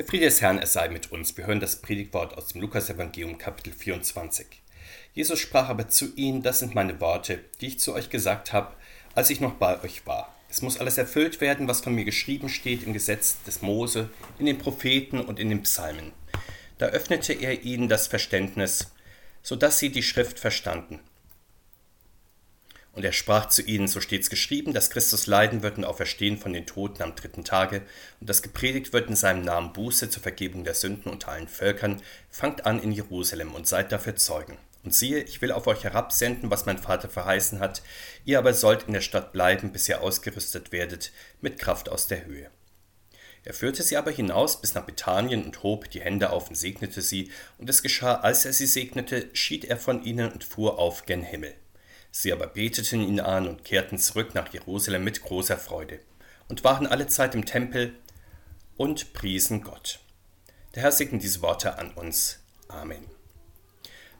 Der 0.00 0.06
Friede 0.06 0.24
des 0.24 0.40
Herrn, 0.40 0.56
es 0.56 0.72
sei 0.72 0.88
mit 0.88 1.12
uns. 1.12 1.36
Wir 1.36 1.46
hören 1.46 1.60
das 1.60 1.76
Predigtwort 1.76 2.38
aus 2.38 2.46
dem 2.46 2.62
Lukasevangelium 2.62 3.36
Kapitel 3.36 3.74
24. 3.74 4.46
Jesus 5.12 5.38
sprach 5.38 5.68
aber 5.68 5.90
zu 5.90 6.16
ihnen, 6.16 6.42
das 6.42 6.60
sind 6.60 6.74
meine 6.74 7.02
Worte, 7.02 7.40
die 7.60 7.66
ich 7.66 7.80
zu 7.80 7.92
euch 7.92 8.08
gesagt 8.08 8.54
habe, 8.54 8.74
als 9.14 9.28
ich 9.28 9.42
noch 9.42 9.56
bei 9.56 9.78
euch 9.82 10.06
war. 10.06 10.34
Es 10.48 10.62
muss 10.62 10.80
alles 10.80 10.96
erfüllt 10.96 11.42
werden, 11.42 11.68
was 11.68 11.82
von 11.82 11.94
mir 11.94 12.06
geschrieben 12.06 12.48
steht 12.48 12.84
im 12.84 12.94
Gesetz 12.94 13.42
des 13.42 13.60
Mose, 13.60 14.08
in 14.38 14.46
den 14.46 14.56
Propheten 14.56 15.20
und 15.20 15.38
in 15.38 15.50
den 15.50 15.64
Psalmen. 15.64 16.12
Da 16.78 16.86
öffnete 16.86 17.34
er 17.34 17.62
ihnen 17.62 17.90
das 17.90 18.06
Verständnis, 18.06 18.94
so 19.42 19.54
dass 19.54 19.78
sie 19.78 19.90
die 19.90 20.02
Schrift 20.02 20.38
verstanden. 20.38 21.00
Und 22.92 23.04
er 23.04 23.12
sprach 23.12 23.48
zu 23.48 23.62
ihnen, 23.62 23.86
so 23.86 24.00
steht's 24.00 24.30
geschrieben, 24.30 24.72
dass 24.72 24.90
Christus 24.90 25.26
leiden 25.26 25.62
wird 25.62 25.78
und 25.78 25.84
auferstehen 25.84 26.38
von 26.38 26.52
den 26.52 26.66
Toten 26.66 27.02
am 27.02 27.14
dritten 27.14 27.44
Tage, 27.44 27.82
und 28.20 28.28
dass 28.28 28.42
gepredigt 28.42 28.92
wird 28.92 29.08
in 29.08 29.16
seinem 29.16 29.42
Namen 29.42 29.72
Buße 29.72 30.10
zur 30.10 30.22
Vergebung 30.22 30.64
der 30.64 30.74
Sünden 30.74 31.10
unter 31.10 31.28
allen 31.28 31.48
Völkern, 31.48 32.02
fangt 32.30 32.66
an 32.66 32.82
in 32.82 32.90
Jerusalem 32.90 33.54
und 33.54 33.68
seid 33.68 33.92
dafür 33.92 34.16
Zeugen. 34.16 34.58
Und 34.82 34.94
siehe, 34.94 35.22
ich 35.22 35.40
will 35.42 35.52
auf 35.52 35.66
euch 35.66 35.84
herabsenden, 35.84 36.50
was 36.50 36.66
mein 36.66 36.78
Vater 36.78 37.08
verheißen 37.08 37.60
hat, 37.60 37.82
ihr 38.24 38.38
aber 38.38 38.54
sollt 38.54 38.84
in 38.84 38.94
der 38.94 39.02
Stadt 39.02 39.32
bleiben, 39.32 39.72
bis 39.72 39.88
ihr 39.88 40.00
ausgerüstet 40.00 40.72
werdet 40.72 41.12
mit 41.40 41.58
Kraft 41.58 41.90
aus 41.90 42.06
der 42.06 42.24
Höhe. 42.24 42.50
Er 43.44 43.54
führte 43.54 43.82
sie 43.82 43.96
aber 43.96 44.10
hinaus 44.10 44.60
bis 44.60 44.74
nach 44.74 44.84
Bethanien 44.84 45.44
und 45.44 45.62
hob 45.62 45.90
die 45.90 46.00
Hände 46.00 46.30
auf 46.30 46.48
und 46.48 46.56
segnete 46.56 47.02
sie, 47.02 47.30
und 47.58 47.70
es 47.70 47.82
geschah, 47.82 48.16
als 48.16 48.44
er 48.44 48.52
sie 48.52 48.66
segnete, 48.66 49.30
schied 49.32 49.64
er 49.64 49.76
von 49.76 50.02
ihnen 50.02 50.30
und 50.32 50.44
fuhr 50.44 50.78
auf 50.78 51.06
gen 51.06 51.22
Himmel. 51.22 51.54
Sie 52.10 52.32
aber 52.32 52.48
beteten 52.48 53.00
ihn 53.00 53.20
an 53.20 53.46
und 53.46 53.64
kehrten 53.64 53.98
zurück 53.98 54.34
nach 54.34 54.52
Jerusalem 54.52 55.04
mit 55.04 55.22
großer 55.22 55.56
Freude 55.56 56.00
und 56.48 56.64
waren 56.64 56.86
alle 56.86 57.06
Zeit 57.06 57.34
im 57.34 57.46
Tempel 57.46 57.94
und 58.76 59.12
priesen 59.12 59.62
Gott. 59.62 60.00
Der 60.74 60.82
Herr 60.82 60.92
segne 60.92 61.18
diese 61.18 61.42
Worte 61.42 61.78
an 61.78 61.92
uns. 61.92 62.40
Amen. 62.68 63.04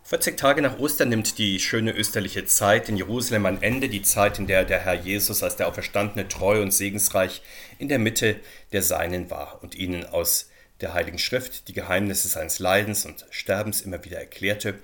40 0.05 0.37
Tage 0.37 0.61
nach 0.61 0.79
Ostern 0.79 1.09
nimmt 1.09 1.39
die 1.39 1.61
schöne 1.61 1.93
österliche 1.93 2.45
Zeit 2.45 2.89
in 2.89 2.97
Jerusalem 2.97 3.47
ein 3.47 3.63
Ende, 3.63 3.89
die 3.89 4.03
Zeit, 4.03 4.41
in 4.41 4.49
der 4.49 4.65
der 4.65 4.81
Herr 4.81 4.95
Jesus 4.95 5.43
als 5.45 5.55
der 5.55 5.69
Auferstandene 5.69 6.27
treu 6.27 6.63
und 6.63 6.73
segensreich 6.73 7.43
in 7.79 7.89
der 7.89 8.01
Mitte 8.01 8.41
der 8.73 8.83
Seinen 8.83 9.31
war 9.31 9.63
und 9.63 9.77
ihnen 9.77 10.05
aus 10.05 10.51
der 10.81 10.95
Heiligen 10.95 11.19
Schrift 11.19 11.69
die 11.69 11.73
Geheimnisse 11.73 12.29
seines 12.29 12.59
Leidens 12.59 13.05
und 13.07 13.27
Sterbens 13.31 13.81
immer 13.81 14.05
wieder 14.05 14.19
erklärte. 14.19 14.75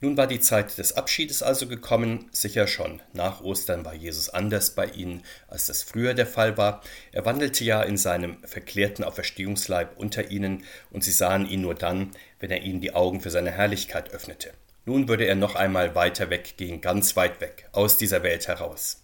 Nun 0.00 0.16
war 0.16 0.26
die 0.26 0.40
Zeit 0.40 0.78
des 0.78 0.94
Abschiedes 0.94 1.42
also 1.42 1.68
gekommen. 1.68 2.28
Sicher 2.32 2.66
schon 2.66 3.00
nach 3.12 3.40
Ostern 3.40 3.84
war 3.84 3.94
Jesus 3.94 4.28
anders 4.28 4.70
bei 4.70 4.86
ihnen, 4.86 5.22
als 5.46 5.66
das 5.66 5.82
früher 5.82 6.14
der 6.14 6.26
Fall 6.26 6.56
war. 6.56 6.82
Er 7.12 7.24
wandelte 7.24 7.62
ja 7.62 7.82
in 7.82 7.96
seinem 7.96 8.38
verklärten 8.44 9.04
Auferstehungsleib 9.04 9.96
unter 9.96 10.30
ihnen, 10.30 10.64
und 10.90 11.04
sie 11.04 11.12
sahen 11.12 11.48
ihn 11.48 11.60
nur 11.60 11.74
dann, 11.74 12.10
wenn 12.40 12.50
er 12.50 12.62
ihnen 12.62 12.80
die 12.80 12.94
Augen 12.94 13.20
für 13.20 13.30
seine 13.30 13.52
Herrlichkeit 13.52 14.12
öffnete. 14.12 14.52
Nun 14.84 15.06
würde 15.06 15.26
er 15.26 15.36
noch 15.36 15.54
einmal 15.54 15.94
weiter 15.94 16.30
weggehen, 16.30 16.80
ganz 16.80 17.14
weit 17.14 17.40
weg, 17.40 17.68
aus 17.70 17.96
dieser 17.96 18.24
Welt 18.24 18.48
heraus. 18.48 19.01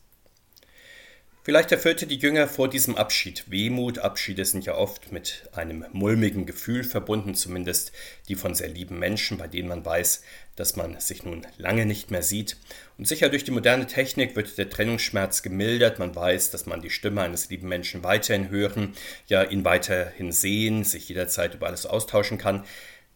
Vielleicht 1.49 1.73
erfüllte 1.73 2.07
die 2.07 2.19
Jünger 2.19 2.47
vor 2.47 2.69
diesem 2.69 2.95
Abschied 2.95 3.51
Wehmut. 3.51 4.01
Abschiede 4.01 4.45
sind 4.45 4.67
ja 4.67 4.75
oft 4.75 5.13
mit 5.13 5.49
einem 5.53 5.87
mulmigen 5.93 6.45
Gefühl 6.45 6.85
verbunden, 6.85 7.35
zumindest 7.35 7.91
die 8.29 8.35
von 8.35 8.55
sehr 8.55 8.69
lieben 8.69 8.99
Menschen, 8.99 9.39
bei 9.39 9.47
denen 9.47 9.71
man 9.71 9.83
weiß, 9.83 10.23
dass 10.57 10.77
man 10.77 11.01
sich 11.01 11.25
nun 11.25 11.47
lange 11.57 11.87
nicht 11.87 12.11
mehr 12.11 12.23
sieht. 12.23 12.59
Und 12.99 13.09
sicher 13.09 13.31
durch 13.31 13.45
die 13.45 13.51
moderne 13.51 13.87
Technik 13.87 14.37
wird 14.37 14.59
der 14.59 14.69
Trennungsschmerz 14.69 15.41
gemildert. 15.41 15.99
Man 15.99 16.15
weiß, 16.15 16.51
dass 16.51 16.67
man 16.67 16.83
die 16.83 16.91
Stimme 16.91 17.23
eines 17.23 17.49
lieben 17.49 17.67
Menschen 17.67 18.05
weiterhin 18.05 18.51
hören, 18.51 18.93
ja 19.27 19.43
ihn 19.43 19.65
weiterhin 19.65 20.33
sehen, 20.33 20.85
sich 20.85 21.09
jederzeit 21.09 21.55
über 21.55 21.69
alles 21.69 21.87
austauschen 21.87 22.37
kann. 22.37 22.67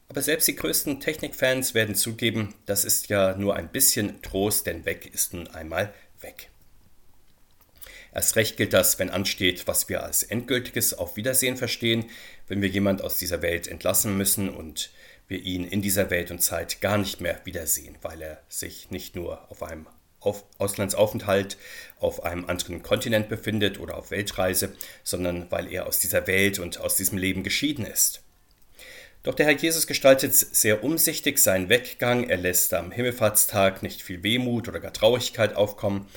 Aber 0.08 0.22
selbst 0.22 0.48
die 0.48 0.56
größten 0.56 1.00
Technikfans 1.00 1.74
werden 1.74 1.94
zugeben, 1.94 2.54
das 2.64 2.86
ist 2.86 3.10
ja 3.10 3.36
nur 3.36 3.56
ein 3.56 3.68
bisschen 3.68 4.22
Trost, 4.22 4.66
denn 4.66 4.86
weg 4.86 5.10
ist 5.12 5.34
nun 5.34 5.48
einmal 5.48 5.92
weg. 6.22 6.48
Erst 8.14 8.36
recht 8.36 8.56
gilt 8.56 8.72
das, 8.72 8.98
wenn 8.98 9.10
ansteht, 9.10 9.66
was 9.66 9.88
wir 9.88 10.02
als 10.02 10.22
endgültiges 10.22 10.94
Auf 10.94 11.16
Wiedersehen 11.16 11.56
verstehen, 11.56 12.04
wenn 12.46 12.60
wir 12.60 12.68
jemand 12.68 13.02
aus 13.02 13.16
dieser 13.16 13.42
Welt 13.42 13.66
entlassen 13.66 14.16
müssen 14.16 14.50
und 14.50 14.90
wir 15.28 15.40
ihn 15.40 15.64
in 15.64 15.80
dieser 15.80 16.10
Welt 16.10 16.30
und 16.30 16.40
Zeit 16.40 16.80
gar 16.80 16.98
nicht 16.98 17.20
mehr 17.20 17.40
wiedersehen, 17.44 17.96
weil 18.02 18.20
er 18.20 18.42
sich 18.48 18.90
nicht 18.90 19.16
nur 19.16 19.50
auf 19.50 19.62
einem 19.62 19.86
auf 20.20 20.44
Auslandsaufenthalt 20.58 21.56
auf 21.98 22.22
einem 22.24 22.44
anderen 22.48 22.84
Kontinent 22.84 23.28
befindet 23.28 23.80
oder 23.80 23.96
auf 23.96 24.12
Weltreise, 24.12 24.72
sondern 25.02 25.50
weil 25.50 25.72
er 25.72 25.86
aus 25.86 25.98
dieser 25.98 26.28
Welt 26.28 26.60
und 26.60 26.78
aus 26.78 26.94
diesem 26.94 27.18
Leben 27.18 27.42
geschieden 27.42 27.84
ist. 27.84 28.22
Doch 29.24 29.34
der 29.34 29.46
Herr 29.46 29.56
Jesus 29.56 29.86
gestaltet 29.86 30.34
sehr 30.34 30.84
umsichtig 30.84 31.38
seinen 31.38 31.68
Weggang, 31.68 32.28
er 32.28 32.36
lässt 32.36 32.74
am 32.74 32.90
Himmelfahrtstag 32.90 33.82
nicht 33.82 34.02
viel 34.02 34.22
Wehmut 34.22 34.68
oder 34.68 34.80
gar 34.80 34.92
Traurigkeit 34.92 35.54
aufkommen, 35.56 36.08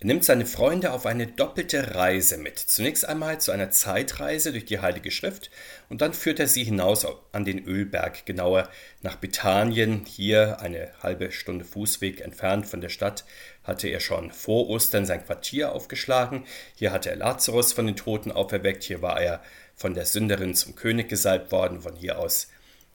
er 0.00 0.06
nimmt 0.06 0.24
seine 0.24 0.46
Freunde 0.46 0.92
auf 0.92 1.06
eine 1.06 1.26
doppelte 1.26 1.96
Reise 1.96 2.38
mit. 2.38 2.58
Zunächst 2.58 3.08
einmal 3.08 3.40
zu 3.40 3.50
einer 3.50 3.72
Zeitreise 3.72 4.52
durch 4.52 4.64
die 4.64 4.78
Heilige 4.78 5.10
Schrift 5.10 5.50
und 5.88 6.02
dann 6.02 6.14
führt 6.14 6.38
er 6.38 6.46
sie 6.46 6.62
hinaus 6.62 7.04
an 7.32 7.44
den 7.44 7.64
Ölberg, 7.64 8.24
genauer 8.24 8.68
nach 9.02 9.16
Bethanien. 9.16 10.04
Hier 10.04 10.60
eine 10.60 10.92
halbe 11.02 11.32
Stunde 11.32 11.64
Fußweg 11.64 12.20
entfernt 12.20 12.68
von 12.68 12.80
der 12.80 12.90
Stadt 12.90 13.24
hatte 13.64 13.88
er 13.88 13.98
schon 13.98 14.30
vor 14.30 14.68
Ostern 14.68 15.04
sein 15.04 15.24
Quartier 15.24 15.72
aufgeschlagen. 15.72 16.44
Hier 16.76 16.92
hatte 16.92 17.10
er 17.10 17.16
Lazarus 17.16 17.72
von 17.72 17.86
den 17.86 17.96
Toten 17.96 18.30
auferweckt. 18.30 18.84
Hier 18.84 19.02
war 19.02 19.20
er 19.20 19.42
von 19.74 19.94
der 19.94 20.06
Sünderin 20.06 20.54
zum 20.54 20.76
König 20.76 21.08
gesalbt 21.08 21.50
worden. 21.50 21.82
Von 21.82 21.96
hier 21.96 22.20
aus 22.20 22.48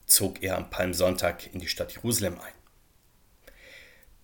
zog 0.06 0.42
er 0.42 0.58
am 0.58 0.70
Palmsonntag 0.70 1.54
in 1.54 1.60
die 1.60 1.68
Stadt 1.68 1.92
Jerusalem 1.94 2.36
ein. 2.36 2.54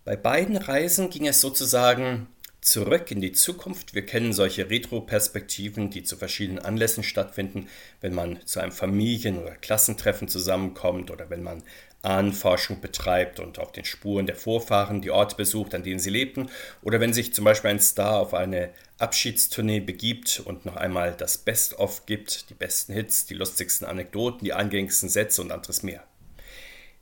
Bei 0.05 0.15
beiden 0.15 0.55
Reisen 0.55 1.09
ging 1.09 1.27
es 1.27 1.41
sozusagen 1.41 2.27
zurück 2.61 3.11
in 3.11 3.21
die 3.21 3.31
Zukunft. 3.31 3.93
Wir 3.93 4.05
kennen 4.05 4.33
solche 4.33 4.69
Retro-Perspektiven, 4.69 5.89
die 5.89 6.03
zu 6.03 6.17
verschiedenen 6.17 6.59
Anlässen 6.59 7.03
stattfinden, 7.03 7.67
wenn 8.01 8.13
man 8.13 8.45
zu 8.45 8.59
einem 8.59 8.71
Familien- 8.71 9.39
oder 9.39 9.55
Klassentreffen 9.55 10.27
zusammenkommt 10.27 11.11
oder 11.11 11.29
wenn 11.29 11.43
man 11.43 11.63
Ahnenforschung 12.01 12.79
betreibt 12.79 13.39
und 13.39 13.59
auf 13.59 13.71
den 13.71 13.85
Spuren 13.85 14.25
der 14.25 14.35
Vorfahren 14.35 15.01
die 15.01 15.11
Orte 15.11 15.35
besucht, 15.35 15.75
an 15.75 15.83
denen 15.83 15.99
sie 15.99 16.09
lebten, 16.09 16.49
oder 16.81 16.99
wenn 16.99 17.13
sich 17.13 17.33
zum 17.33 17.45
Beispiel 17.45 17.71
ein 17.71 17.81
Star 17.81 18.19
auf 18.19 18.33
eine 18.33 18.69
Abschiedstournee 18.99 19.81
begibt 19.81 20.41
und 20.45 20.65
noch 20.65 20.75
einmal 20.75 21.13
das 21.13 21.37
Best-of 21.37 22.05
gibt, 22.05 22.49
die 22.49 22.53
besten 22.53 22.93
Hits, 22.93 23.25
die 23.25 23.33
lustigsten 23.33 23.85
Anekdoten, 23.85 24.45
die 24.45 24.53
eingängigsten 24.53 25.09
Sätze 25.09 25.41
und 25.41 25.51
anderes 25.51 25.83
mehr. 25.83 26.03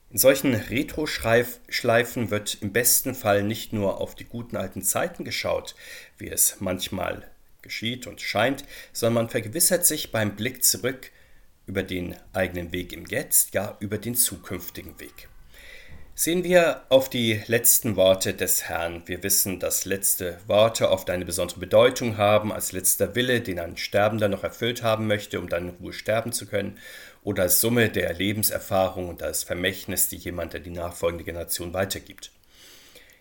In 0.10 0.18
solchen 0.18 0.56
Retro-Schleifen 0.56 2.32
wird 2.32 2.58
im 2.62 2.72
besten 2.72 3.14
Fall 3.14 3.44
nicht 3.44 3.74
nur 3.74 4.00
auf 4.00 4.16
die 4.16 4.24
guten 4.24 4.56
alten 4.56 4.82
Zeiten 4.82 5.26
geschaut, 5.26 5.76
wie 6.18 6.30
es 6.30 6.58
manchmal 6.62 7.30
geschieht 7.62 8.08
und 8.08 8.22
scheint, 8.22 8.64
sondern 8.94 9.26
man 9.26 9.30
vergewissert 9.30 9.86
sich 9.86 10.12
beim 10.14 10.38
Blick 10.38 10.64
zurück 10.64 11.12
über 11.66 11.84
den 11.84 12.16
eigenen 12.32 12.72
Weg 12.72 12.94
im 12.94 13.06
Jetzt, 13.06 13.54
ja 13.54 13.76
über 13.82 13.98
den 13.98 14.16
zukünftigen 14.16 14.98
Weg. 15.02 15.28
Sehen 16.20 16.44
wir 16.44 16.82
auf 16.90 17.12
die 17.12 17.44
letzten 17.46 17.96
Worte 17.96 18.34
des 18.34 18.64
Herrn. 18.64 19.04
Wir 19.06 19.22
wissen, 19.22 19.60
dass 19.60 19.86
letzte 19.86 20.40
Worte 20.48 20.90
oft 20.90 21.12
eine 21.12 21.26
besondere 21.26 21.60
Bedeutung 21.60 22.18
haben, 22.18 22.52
als 22.52 22.72
letzter 22.72 23.14
Wille, 23.14 23.42
den 23.42 23.60
ein 23.60 23.78
Sterbender 23.78 24.28
noch 24.28 24.44
erfüllt 24.44 24.82
haben 24.82 25.06
möchte, 25.06 25.40
um 25.40 25.48
dann 25.48 25.70
in 25.70 25.76
Ruhe 25.76 25.94
sterben 25.94 26.32
zu 26.32 26.48
können, 26.48 26.80
oder 27.24 27.44
als 27.44 27.62
Summe 27.62 27.90
der 27.90 28.14
Lebenserfahrung 28.14 29.10
und 29.10 29.24
als 29.24 29.44
Vermächtnis, 29.44 30.10
die 30.10 30.18
jemand 30.18 30.56
an 30.56 30.64
die 30.64 30.70
nachfolgende 30.70 31.24
Generation 31.24 31.74
weitergibt. 31.74 32.32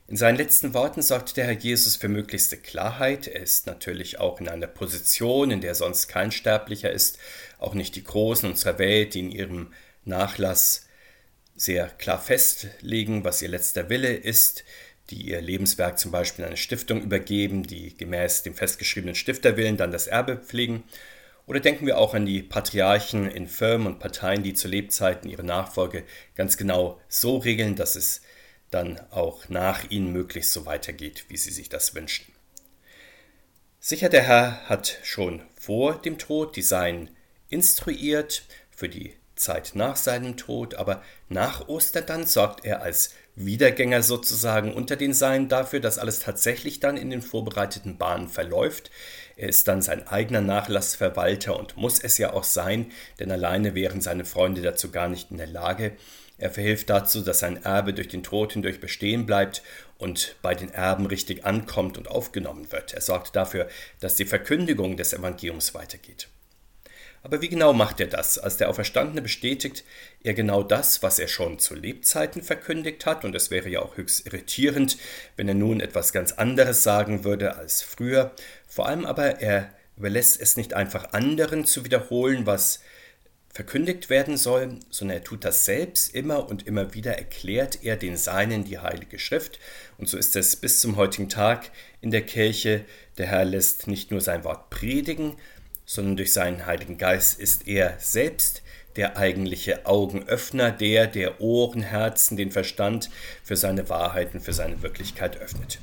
In 0.09 0.17
seinen 0.17 0.37
letzten 0.37 0.73
Worten 0.73 1.03
sorgt 1.03 1.37
der 1.37 1.47
Herr 1.47 1.53
Jesus 1.53 1.97
für 1.97 2.09
möglichste 2.09 2.57
Klarheit. 2.57 3.27
Er 3.27 3.43
ist 3.43 3.67
natürlich 3.67 4.21
auch 4.21 4.41
in 4.41 4.49
einer 4.49 4.69
Position, 4.69 5.51
in 5.51 5.61
der 5.61 5.75
sonst 5.75 6.07
kein 6.07 6.31
Sterblicher 6.31 6.93
ist, 6.93 7.19
auch 7.59 7.75
nicht 7.75 7.97
die 7.97 8.05
Großen 8.05 8.49
unserer 8.49 8.79
Welt, 8.79 9.15
die 9.15 9.21
in 9.21 9.33
ihrem 9.33 9.73
Nachlass 10.05 10.87
sehr 11.57 11.89
klar 11.89 12.21
festlegen, 12.21 13.25
was 13.25 13.43
ihr 13.43 13.49
letzter 13.49 13.89
Wille 13.89 14.15
ist, 14.15 14.63
die 15.11 15.29
ihr 15.29 15.41
Lebenswerk 15.41 15.99
zum 15.99 16.13
Beispiel 16.13 16.45
an 16.45 16.51
eine 16.51 16.57
Stiftung 16.57 17.03
übergeben, 17.03 17.65
die 17.65 17.97
gemäß 17.97 18.45
dem 18.45 18.55
festgeschriebenen 18.55 19.17
Stifterwillen 19.17 19.77
dann 19.77 19.91
das 19.91 20.07
Erbe 20.07 20.37
pflegen. 20.37 20.85
Oder 21.47 21.61
denken 21.61 21.87
wir 21.87 21.99
auch 21.99 22.15
an 22.15 22.27
die 22.27 22.43
Patriarchen 22.43 23.31
in 23.31 23.47
Firmen 23.47 23.87
und 23.87 23.99
Parteien, 24.01 24.43
die 24.43 24.55
zu 24.55 24.67
Lebzeiten 24.67 25.31
ihre 25.31 25.45
Nachfolge 25.45 26.05
ganz 26.35 26.57
genau 26.57 27.01
so 27.09 27.39
regeln, 27.39 27.77
dass 27.77 27.95
es 27.95 28.21
dann 28.71 29.01
auch 29.11 29.49
nach 29.49 29.89
ihnen 29.91 30.13
möglichst 30.13 30.53
so 30.53 30.67
weitergeht, 30.67 31.27
wie 31.29 31.37
sie 31.37 31.53
sich 31.53 31.69
das 31.69 31.95
wünschen. 31.95 32.33
Sicher, 33.79 34.09
der 34.09 34.23
Herr 34.23 34.69
hat 34.69 34.99
schon 35.05 35.43
vor 35.55 36.01
dem 36.03 36.19
Tod 36.19 36.57
die 36.57 36.63
Seinen 36.63 37.11
instruiert 37.49 38.43
für 38.71 38.89
die 38.89 39.15
Zeit 39.37 39.73
nach 39.75 39.97
seinem 39.97 40.37
Tod, 40.37 40.75
aber 40.75 41.03
nach 41.29 41.69
Ostern 41.69 42.07
dann 42.07 42.27
sorgt 42.27 42.65
er 42.65 42.83
als 42.83 43.15
Wiedergänger 43.37 44.03
sozusagen 44.03 44.73
unter 44.73 44.97
den 44.97 45.13
Seinen 45.13 45.49
dafür, 45.49 45.79
dass 45.81 45.99
alles 45.99 46.21
tatsächlich 46.21 46.81
dann 46.81 46.97
in 46.97 47.11
den 47.11 47.21
vorbereiteten 47.21 47.99
Bahnen 47.99 48.29
verläuft. 48.29 48.91
Er 49.37 49.51
ist 49.51 49.69
dann 49.69 49.83
sein 49.83 50.07
eigener 50.09 50.41
Nachlassverwalter 50.41 51.59
und 51.59 51.77
muss 51.77 51.99
es 51.99 52.17
ja 52.17 52.33
auch 52.33 52.45
sein, 52.45 52.91
denn 53.21 53.31
alleine 53.31 53.75
wären 53.75 54.01
seine 54.01 54.25
Freunde 54.25 54.63
dazu 54.63 54.91
gar 54.91 55.09
nicht 55.09 55.31
in 55.31 55.37
der 55.37 55.47
Lage. 55.47 55.93
Er 56.39 56.51
verhilft 56.51 56.89
dazu, 56.89 57.21
dass 57.21 57.41
sein 57.41 57.63
Erbe 57.63 57.93
durch 57.93 58.09
den 58.09 58.23
Tod 58.23 58.55
hindurch 58.55 58.81
bestehen 58.81 59.27
bleibt 59.27 59.63
und 59.99 60.37
bei 60.41 60.55
den 60.55 60.73
Erben 60.73 61.07
richtig 61.07 61.45
ankommt 61.45 61.99
und 61.99 62.09
aufgenommen 62.09 62.73
wird. 62.73 62.95
Er 62.95 63.01
sorgt 63.03 63.37
dafür, 63.37 63.69
dass 64.01 64.17
die 64.17 64.27
Verkündigung 64.27 64.97
des 64.97 65.13
Evangeliums 65.13 65.75
weitergeht. 65.75 66.29
Aber 67.27 67.43
wie 67.43 67.49
genau 67.49 67.73
macht 67.73 67.99
er 67.99 68.07
das? 68.07 68.39
Als 68.39 68.57
der 68.57 68.69
Auferstandene 68.69 69.21
bestätigt 69.21 69.83
er 70.23 70.33
genau 70.33 70.63
das, 70.63 71.03
was 71.03 71.19
er 71.19 71.27
schon 71.27 71.59
zu 71.59 71.75
Lebzeiten 71.75 72.41
verkündigt 72.41 73.05
hat, 73.05 73.25
und 73.25 73.35
es 73.35 73.51
wäre 73.51 73.69
ja 73.69 73.81
auch 73.81 73.97
höchst 73.97 74.29
irritierend, 74.29 74.97
wenn 75.35 75.49
er 75.49 75.57
nun 75.57 75.81
etwas 75.81 76.13
ganz 76.13 76.31
anderes 76.31 76.85
sagen 76.85 77.25
würde 77.25 77.57
als 77.57 77.83
früher. 77.83 78.31
Vor 78.69 78.87
allem 78.87 79.05
aber 79.05 79.41
er 79.41 79.75
überlässt 79.97 80.41
es 80.41 80.57
nicht 80.57 80.75
einfach 80.75 81.15
anderen 81.15 81.65
zu 81.65 81.85
wiederholen, 81.85 82.47
was 82.47 82.79
verkündigt 83.53 84.09
werden 84.09 84.37
soll, 84.37 84.79
sondern 84.91 85.17
er 85.17 85.25
tut 85.25 85.45
das 85.45 85.65
selbst 85.65 86.15
immer 86.15 86.49
und 86.49 86.69
immer 86.69 86.95
wieder 86.95 87.19
erklärt 87.19 87.83
er 87.83 87.97
den 87.97 88.17
Seinen 88.17 88.63
die 88.63 88.79
Heilige 88.79 89.19
Schrift. 89.19 89.59
Und 89.99 90.09
so 90.09 90.17
ist 90.17 90.37
es 90.37 90.55
bis 90.55 90.81
zum 90.81 90.95
heutigen 90.95 91.29
Tag 91.29 91.73
in 92.01 92.13
der 92.13 92.23
Kirche. 92.23 92.85
Der 93.19 93.27
Herr 93.27 93.45
lässt 93.45 93.89
nicht 93.89 94.13
nur 94.13 94.21
sein 94.21 94.45
Wort 94.45 94.71
predigen, 94.71 95.35
sondern 95.87 96.17
durch 96.17 96.33
seinen 96.33 96.67
Heiligen 96.67 96.99
Geist 96.99 97.41
ist 97.41 97.67
er 97.67 97.95
selbst 97.99 98.63
der 98.97 99.17
eigentliche 99.17 99.87
Augenöffner, 99.87 100.71
der 100.73 101.07
der 101.07 101.41
Ohren, 101.41 101.83
Herzen, 101.83 102.37
den 102.37 102.51
Verstand 102.51 103.11
für 103.43 103.57
seine 103.57 103.89
Wahrheiten, 103.89 104.41
für 104.41 104.53
seine 104.53 104.83
Wirklichkeit 104.83 105.41
öffnet. 105.41 105.79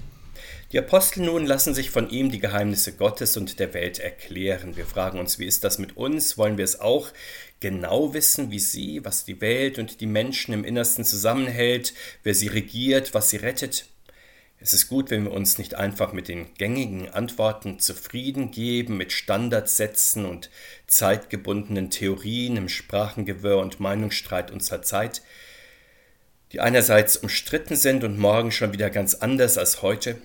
Die 0.72 0.80
Apostel 0.80 1.22
nun 1.22 1.46
lassen 1.46 1.76
sich 1.76 1.92
von 1.92 2.10
ihm 2.10 2.32
die 2.32 2.40
Geheimnisse 2.40 2.94
Gottes 2.94 3.38
und 3.38 3.60
der 3.60 3.76
Welt 3.76 4.00
erklären. 4.00 4.76
Wir 4.76 4.88
fragen 4.88 5.20
uns, 5.20 5.38
wie 5.38 5.46
ist 5.46 5.64
das 5.64 5.78
mit 5.78 5.96
uns? 5.96 6.38
Wollen 6.40 6.58
wir 6.58 6.66
es 6.66 6.80
auch 6.80 7.10
genau 7.60 8.16
wissen 8.16 8.50
wie 8.50 8.60
sie, 8.60 9.06
was 9.06 9.24
die 9.24 9.40
Welt 9.40 9.78
und 9.78 10.02
die 10.02 10.08
Menschen 10.08 10.52
im 10.52 10.66
Innersten 10.66 11.06
zusammenhält, 11.06 11.94
wer 12.24 12.34
sie 12.34 12.48
regiert, 12.48 13.14
was 13.14 13.30
sie 13.30 13.38
rettet? 13.38 13.86
Es 14.64 14.74
ist 14.74 14.88
gut, 14.88 15.10
wenn 15.10 15.26
wir 15.26 15.34
uns 15.34 15.58
nicht 15.58 15.76
einfach 15.76 16.14
mit 16.14 16.30
den 16.30 16.54
gängigen 16.54 17.10
Antworten 17.10 17.80
zufrieden 17.80 18.50
geben, 18.50 18.96
mit 18.96 19.12
Standardsätzen 19.12 20.24
und 20.24 20.50
zeitgebundenen 20.88 21.90
Theorien 21.90 22.56
im 22.56 22.70
Sprachengewirr 22.70 23.58
und 23.58 23.82
Meinungsstreit 23.82 24.52
unserer 24.52 24.82
Zeit, 24.82 25.22
die 26.54 26.62
einerseits 26.62 27.18
umstritten 27.18 27.76
sind 27.76 28.06
und 28.06 28.18
morgen 28.18 28.54
schon 28.54 28.72
wieder 28.72 28.90
ganz 28.90 29.16
anders 29.16 29.58
als 29.58 29.82
heute. 29.82 30.16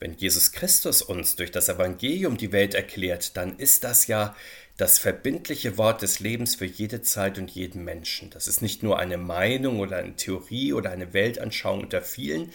Wenn 0.00 0.14
Jesus 0.14 0.50
Christus 0.50 1.00
uns 1.00 1.36
durch 1.36 1.52
das 1.52 1.68
Evangelium 1.68 2.36
die 2.36 2.50
Welt 2.50 2.74
erklärt, 2.74 3.36
dann 3.36 3.56
ist 3.60 3.84
das 3.84 4.08
ja 4.08 4.34
das 4.76 4.98
verbindliche 4.98 5.78
Wort 5.78 6.02
des 6.02 6.18
Lebens 6.18 6.56
für 6.56 6.64
jede 6.64 7.02
Zeit 7.02 7.38
und 7.38 7.48
jeden 7.52 7.84
Menschen. 7.84 8.30
Das 8.30 8.48
ist 8.48 8.60
nicht 8.60 8.82
nur 8.82 8.98
eine 8.98 9.18
Meinung 9.18 9.78
oder 9.78 9.98
eine 9.98 10.16
Theorie 10.16 10.72
oder 10.72 10.90
eine 10.90 11.12
Weltanschauung 11.12 11.82
unter 11.82 12.02
vielen, 12.02 12.50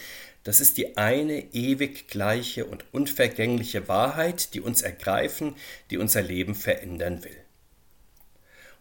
das 0.48 0.62
ist 0.62 0.78
die 0.78 0.96
eine 0.96 1.54
ewig 1.54 2.08
gleiche 2.08 2.64
und 2.64 2.86
unvergängliche 2.94 3.90
Wahrheit, 3.90 4.54
die 4.54 4.62
uns 4.62 4.82
ergreifen, 4.82 5.56
die 5.92 5.98
unser 5.98 6.22
Leben 6.22 6.56
verändern 6.56 7.26
will. 7.26 7.36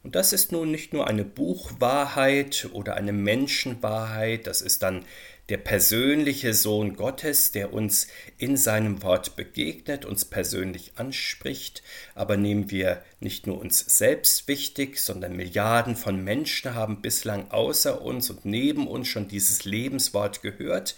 Und 0.05 0.15
das 0.15 0.33
ist 0.33 0.53
nun 0.53 0.71
nicht 0.71 0.93
nur 0.93 1.09
eine 1.09 1.25
Buchwahrheit 1.25 2.69
oder 2.73 2.95
eine 2.95 3.13
Menschenwahrheit, 3.13 4.47
das 4.47 4.63
ist 4.63 4.85
dann 4.85 5.05
der 5.49 5.59
persönliche 5.59 6.55
Sohn 6.55 6.97
Gottes, 6.97 7.53
der 7.53 7.73
uns 7.73 8.09
in 8.37 8.57
seinem 8.57 9.03
Wort 9.03 9.37
begegnet, 9.37 10.05
uns 10.05 10.25
persönlich 10.25 10.93
anspricht. 10.97 11.83
Aber 12.15 12.37
nehmen 12.37 12.71
wir 12.71 13.03
nicht 13.21 13.47
nur 13.47 13.61
uns 13.61 13.79
selbst 13.79 14.49
wichtig, 14.49 14.99
sondern 14.99 15.37
Milliarden 15.37 15.95
von 15.95 16.23
Menschen 16.23 16.75
haben 16.75 17.01
bislang 17.01 17.51
außer 17.51 18.03
uns 18.03 18.29
und 18.31 18.45
neben 18.45 18.89
uns 18.89 19.07
schon 19.07 19.29
dieses 19.29 19.65
Lebenswort 19.65 20.43
gehört 20.43 20.97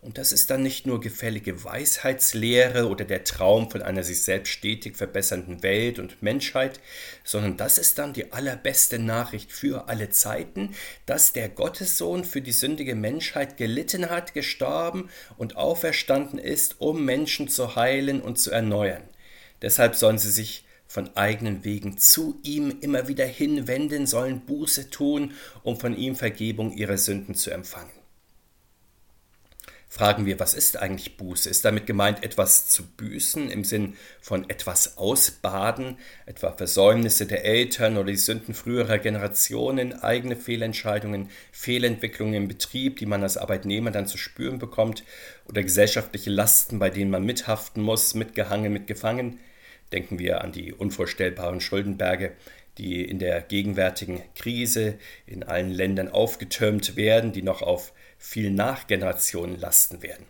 und 0.00 0.16
das 0.16 0.30
ist 0.30 0.50
dann 0.50 0.62
nicht 0.62 0.86
nur 0.86 1.00
gefällige 1.00 1.64
Weisheitslehre 1.64 2.88
oder 2.88 3.04
der 3.04 3.24
Traum 3.24 3.68
von 3.68 3.82
einer 3.82 4.04
sich 4.04 4.22
selbst 4.22 4.50
stetig 4.50 4.96
verbessernden 4.96 5.64
Welt 5.64 5.98
und 5.98 6.22
Menschheit, 6.22 6.78
sondern 7.24 7.56
das 7.56 7.78
ist 7.78 7.98
dann 7.98 8.12
die 8.12 8.32
allerbeste 8.32 9.00
Nachricht 9.00 9.50
für 9.50 9.88
alle 9.88 10.08
Zeiten, 10.10 10.74
dass 11.04 11.32
der 11.32 11.48
Gottessohn 11.48 12.24
für 12.24 12.40
die 12.40 12.52
sündige 12.52 12.94
Menschheit 12.94 13.56
gelitten 13.56 14.08
hat, 14.08 14.34
gestorben 14.34 15.08
und 15.36 15.56
auferstanden 15.56 16.38
ist, 16.38 16.80
um 16.80 17.04
Menschen 17.04 17.48
zu 17.48 17.74
heilen 17.74 18.20
und 18.20 18.38
zu 18.38 18.52
erneuern. 18.52 19.02
Deshalb 19.62 19.96
sollen 19.96 20.18
sie 20.18 20.30
sich 20.30 20.64
von 20.86 21.16
eigenen 21.16 21.64
Wegen 21.64 21.98
zu 21.98 22.38
ihm 22.44 22.78
immer 22.80 23.08
wieder 23.08 23.26
hinwenden, 23.26 24.06
sollen 24.06 24.46
Buße 24.46 24.90
tun, 24.90 25.32
um 25.64 25.78
von 25.78 25.96
ihm 25.96 26.14
Vergebung 26.14 26.72
ihrer 26.72 26.98
Sünden 26.98 27.34
zu 27.34 27.50
empfangen 27.50 27.97
fragen 29.88 30.26
wir, 30.26 30.38
was 30.38 30.54
ist 30.54 30.76
eigentlich 30.76 31.16
Buße? 31.16 31.48
Ist 31.48 31.64
damit 31.64 31.86
gemeint, 31.86 32.22
etwas 32.22 32.68
zu 32.68 32.84
büßen 32.86 33.50
im 33.50 33.64
Sinn 33.64 33.96
von 34.20 34.48
etwas 34.50 34.98
ausbaden, 34.98 35.98
etwa 36.26 36.52
Versäumnisse 36.52 37.26
der 37.26 37.44
Eltern 37.44 37.96
oder 37.96 38.10
die 38.10 38.16
Sünden 38.16 38.54
früherer 38.54 38.98
Generationen, 38.98 39.94
eigene 39.94 40.36
Fehlentscheidungen, 40.36 41.30
Fehlentwicklungen 41.52 42.34
im 42.34 42.48
Betrieb, 42.48 42.98
die 42.98 43.06
man 43.06 43.22
als 43.22 43.38
Arbeitnehmer 43.38 43.90
dann 43.90 44.06
zu 44.06 44.18
spüren 44.18 44.58
bekommt, 44.58 45.04
oder 45.46 45.62
gesellschaftliche 45.62 46.30
Lasten, 46.30 46.78
bei 46.78 46.90
denen 46.90 47.10
man 47.10 47.24
mithaften 47.24 47.82
muss, 47.82 48.14
mitgehangen, 48.14 48.72
mitgefangen? 48.72 49.40
Denken 49.92 50.18
wir 50.18 50.42
an 50.42 50.52
die 50.52 50.74
unvorstellbaren 50.74 51.62
Schuldenberge, 51.62 52.32
die 52.78 53.04
in 53.04 53.18
der 53.18 53.42
gegenwärtigen 53.42 54.22
Krise 54.34 54.98
in 55.26 55.42
allen 55.42 55.70
Ländern 55.70 56.08
aufgetürmt 56.08 56.96
werden, 56.96 57.32
die 57.32 57.42
noch 57.42 57.62
auf 57.62 57.92
viel 58.16 58.50
Nachgenerationen 58.50 59.58
lasten 59.58 60.02
werden. 60.02 60.26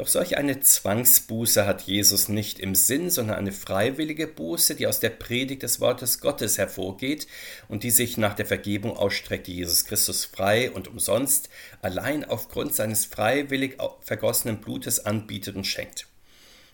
Doch 0.00 0.08
solch 0.08 0.38
eine 0.38 0.60
Zwangsbuße 0.60 1.66
hat 1.66 1.82
Jesus 1.82 2.30
nicht 2.30 2.58
im 2.58 2.74
Sinn, 2.74 3.10
sondern 3.10 3.36
eine 3.36 3.52
freiwillige 3.52 4.26
Buße, 4.26 4.74
die 4.74 4.86
aus 4.86 4.98
der 4.98 5.10
Predigt 5.10 5.62
des 5.62 5.78
Wortes 5.78 6.20
Gottes 6.20 6.56
hervorgeht 6.56 7.26
und 7.68 7.82
die 7.82 7.90
sich 7.90 8.16
nach 8.16 8.32
der 8.32 8.46
Vergebung 8.46 8.96
ausstreckt, 8.96 9.46
die 9.46 9.56
Jesus 9.56 9.84
Christus 9.84 10.24
frei 10.24 10.70
und 10.70 10.88
umsonst 10.88 11.50
allein 11.82 12.24
aufgrund 12.24 12.74
seines 12.74 13.04
freiwillig 13.04 13.76
vergossenen 14.00 14.62
Blutes 14.62 15.04
anbietet 15.04 15.56
und 15.56 15.66
schenkt. 15.66 16.09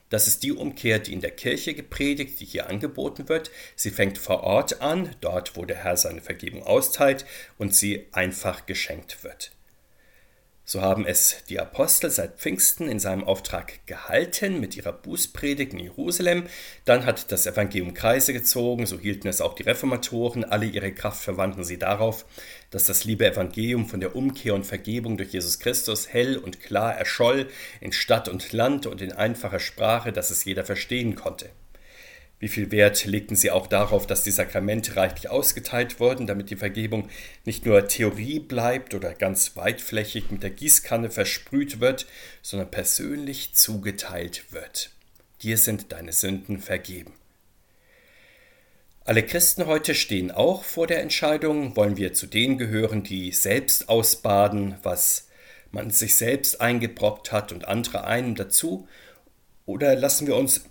Das 0.08 0.28
ist 0.28 0.44
die 0.44 0.52
Umkehr, 0.52 1.00
die 1.00 1.12
in 1.12 1.20
der 1.20 1.32
Kirche 1.32 1.74
gepredigt, 1.74 2.38
die 2.38 2.44
hier 2.44 2.68
angeboten 2.68 3.28
wird. 3.28 3.50
Sie 3.74 3.90
fängt 3.90 4.18
vor 4.18 4.44
Ort 4.44 4.80
an, 4.80 5.16
dort, 5.20 5.56
wo 5.56 5.64
der 5.64 5.78
Herr 5.78 5.96
seine 5.96 6.20
Vergebung 6.20 6.62
austeilt 6.62 7.26
und 7.58 7.74
sie 7.74 8.06
einfach 8.12 8.66
geschenkt 8.66 9.24
wird. 9.24 9.55
So 10.68 10.82
haben 10.82 11.06
es 11.06 11.44
die 11.48 11.60
Apostel 11.60 12.10
seit 12.10 12.40
Pfingsten 12.40 12.88
in 12.88 12.98
seinem 12.98 13.22
Auftrag 13.22 13.86
gehalten 13.86 14.58
mit 14.58 14.76
ihrer 14.76 14.92
Bußpredigt 14.92 15.72
in 15.72 15.78
Jerusalem. 15.78 16.48
Dann 16.84 17.06
hat 17.06 17.30
das 17.30 17.46
Evangelium 17.46 17.94
Kreise 17.94 18.32
gezogen, 18.32 18.84
so 18.84 18.98
hielten 18.98 19.28
es 19.28 19.40
auch 19.40 19.54
die 19.54 19.62
Reformatoren. 19.62 20.42
Alle 20.44 20.66
ihre 20.66 20.90
Kraft 20.90 21.22
verwandten 21.22 21.62
sie 21.62 21.78
darauf, 21.78 22.26
dass 22.70 22.84
das 22.84 23.04
liebe 23.04 23.24
Evangelium 23.24 23.88
von 23.88 24.00
der 24.00 24.16
Umkehr 24.16 24.54
und 24.54 24.66
Vergebung 24.66 25.16
durch 25.16 25.30
Jesus 25.30 25.60
Christus 25.60 26.12
hell 26.12 26.36
und 26.36 26.60
klar 26.60 26.96
erscholl 26.96 27.46
in 27.80 27.92
Stadt 27.92 28.28
und 28.28 28.52
Land 28.52 28.86
und 28.86 29.00
in 29.00 29.12
einfacher 29.12 29.60
Sprache, 29.60 30.12
dass 30.12 30.30
es 30.30 30.44
jeder 30.44 30.64
verstehen 30.64 31.14
konnte. 31.14 31.48
Wie 32.38 32.48
viel 32.48 32.70
Wert 32.70 33.06
legten 33.06 33.34
sie 33.34 33.50
auch 33.50 33.66
darauf, 33.66 34.06
dass 34.06 34.22
die 34.22 34.30
Sakramente 34.30 34.96
reichlich 34.96 35.30
ausgeteilt 35.30 36.00
wurden, 36.00 36.26
damit 36.26 36.50
die 36.50 36.56
Vergebung 36.56 37.08
nicht 37.46 37.64
nur 37.64 37.88
Theorie 37.88 38.40
bleibt 38.40 38.92
oder 38.94 39.14
ganz 39.14 39.56
weitflächig 39.56 40.30
mit 40.30 40.42
der 40.42 40.50
Gießkanne 40.50 41.10
versprüht 41.10 41.80
wird, 41.80 42.06
sondern 42.42 42.70
persönlich 42.70 43.54
zugeteilt 43.54 44.52
wird. 44.52 44.90
Dir 45.42 45.56
sind 45.56 45.92
deine 45.92 46.12
Sünden 46.12 46.60
vergeben. 46.60 47.14
Alle 49.04 49.22
Christen 49.22 49.66
heute 49.66 49.94
stehen 49.94 50.30
auch 50.30 50.64
vor 50.64 50.86
der 50.86 51.00
Entscheidung, 51.00 51.74
wollen 51.76 51.96
wir 51.96 52.12
zu 52.12 52.26
denen 52.26 52.58
gehören, 52.58 53.02
die 53.02 53.32
selbst 53.32 53.88
ausbaden, 53.88 54.76
was 54.82 55.28
man 55.70 55.90
sich 55.90 56.16
selbst 56.16 56.60
eingebrockt 56.60 57.32
hat 57.32 57.52
und 57.52 57.66
andere 57.66 58.04
einem 58.04 58.34
dazu, 58.34 58.88
oder 59.64 59.94
lassen 59.94 60.26
wir 60.26 60.36
uns 60.36 60.64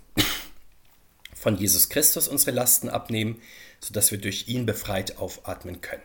von 1.36 1.56
Jesus 1.56 1.88
Christus 1.88 2.26
unsere 2.26 2.50
Lasten 2.50 2.88
abnehmen, 2.88 3.40
sodass 3.80 4.10
wir 4.10 4.18
durch 4.18 4.48
ihn 4.48 4.66
befreit 4.66 5.18
aufatmen 5.18 5.80
können. 5.80 6.02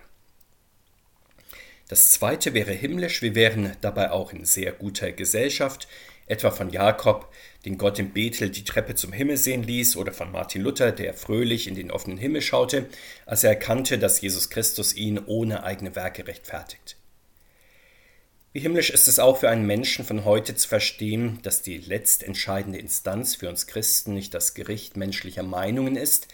Das 1.88 2.10
zweite 2.10 2.54
wäre 2.54 2.72
himmlisch, 2.72 3.22
wir 3.22 3.36
wären 3.36 3.76
dabei 3.82 4.12
auch 4.12 4.32
in 4.32 4.46
sehr 4.46 4.72
guter 4.72 5.12
Gesellschaft, 5.12 5.88
etwa 6.26 6.52
von 6.52 6.70
Jakob, 6.70 7.34
den 7.66 7.78
Gott 7.78 8.00
im 8.00 8.14
Bethel 8.14 8.50
die 8.50 8.64
Treppe 8.64 8.96
zum 8.96 9.12
Himmel 9.12 9.36
sehen 9.36 9.64
ließ, 9.64 9.98
oder 9.98 10.14
von 10.14 10.32
Martin 10.32 10.62
Luther, 10.62 10.92
der 10.92 11.14
fröhlich 11.14 11.68
in 11.68 11.76
den 11.76 11.92
offenen 11.92 12.18
Himmel 12.18 12.42
schaute, 12.42 12.88
als 13.26 13.44
er 13.44 13.50
erkannte, 13.50 14.00
dass 14.00 14.22
Jesus 14.22 14.50
Christus 14.50 14.94
ihn 14.94 15.20
ohne 15.26 15.64
eigene 15.64 15.96
Werke 15.96 16.26
rechtfertigt. 16.28 16.96
Wie 18.54 18.60
himmlisch 18.60 18.90
ist 18.90 19.08
es 19.08 19.18
auch 19.18 19.38
für 19.38 19.50
einen 19.50 19.66
Menschen 19.66 20.04
von 20.04 20.26
heute 20.26 20.56
zu 20.56 20.68
verstehen, 20.68 21.40
dass 21.42 21.62
die 21.62 21.78
letztentscheidende 21.78 22.80
Instanz 22.80 23.36
für 23.36 23.48
uns 23.48 23.66
Christen 23.66 24.14
nicht 24.14 24.34
das 24.34 24.54
Gericht 24.56 24.98
menschlicher 24.98 25.44
Meinungen 25.44 25.96
ist, 25.96 26.28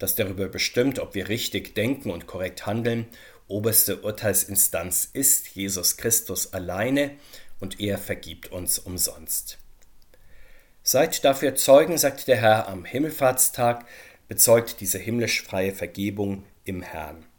das 0.00 0.16
darüber 0.16 0.48
bestimmt, 0.48 0.98
ob 0.98 1.14
wir 1.14 1.28
richtig 1.28 1.76
denken 1.76 2.10
und 2.10 2.26
korrekt 2.26 2.66
handeln. 2.66 3.06
Oberste 3.46 4.00
Urteilsinstanz 4.00 5.10
ist 5.12 5.46
Jesus 5.48 5.96
Christus 5.96 6.52
alleine 6.52 7.12
und 7.60 7.78
er 7.78 7.98
vergibt 7.98 8.50
uns 8.50 8.80
umsonst. 8.80 9.58
Seid 10.82 11.24
dafür 11.24 11.54
Zeugen, 11.54 11.98
sagt 11.98 12.26
der 12.26 12.38
Herr 12.38 12.66
am 12.68 12.84
Himmelfahrtstag, 12.84 13.86
bezeugt 14.26 14.80
diese 14.80 14.98
himmlisch 14.98 15.42
freie 15.42 15.72
Vergebung 15.72 16.44
im 16.64 16.82
Herrn. 16.82 17.29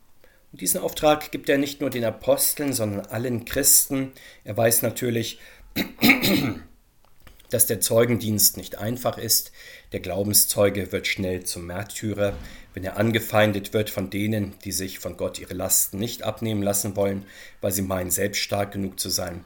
Und 0.52 0.62
diesen 0.62 0.82
Auftrag 0.82 1.32
gibt 1.32 1.48
er 1.50 1.58
nicht 1.58 1.80
nur 1.82 1.90
den 1.90 2.04
Aposteln, 2.04 2.74
sondern 2.74 3.06
allen 3.06 3.46
Christen. 3.46 4.12
Er 4.44 4.58
weiß 4.58 4.82
natürlich, 4.82 5.40
dass 7.50 7.68
der 7.68 7.80
Zeugendienst 7.80 8.58
nicht 8.58 8.78
einfach 8.78 9.18
ist. 9.18 9.52
Der 9.94 10.02
Glaubenszeuge 10.02 10.92
wird 10.92 11.08
schnell 11.08 11.44
zum 11.44 11.68
Märtyrer, 11.68 12.34
wenn 12.74 12.84
er 12.84 12.98
angefeindet 12.98 13.74
wird 13.74 13.90
von 13.90 14.10
denen, 14.10 14.56
die 14.64 14.72
sich 14.72 15.00
von 15.00 15.18
Gott 15.18 15.40
ihre 15.40 15.54
Lasten 15.54 16.00
nicht 16.00 16.24
abnehmen 16.24 16.64
lassen 16.64 16.96
wollen, 16.96 17.26
weil 17.62 17.72
sie 17.72 17.82
meinen, 17.82 18.12
selbst 18.12 18.40
stark 18.40 18.72
genug 18.74 19.00
zu 19.00 19.10
sein. 19.10 19.46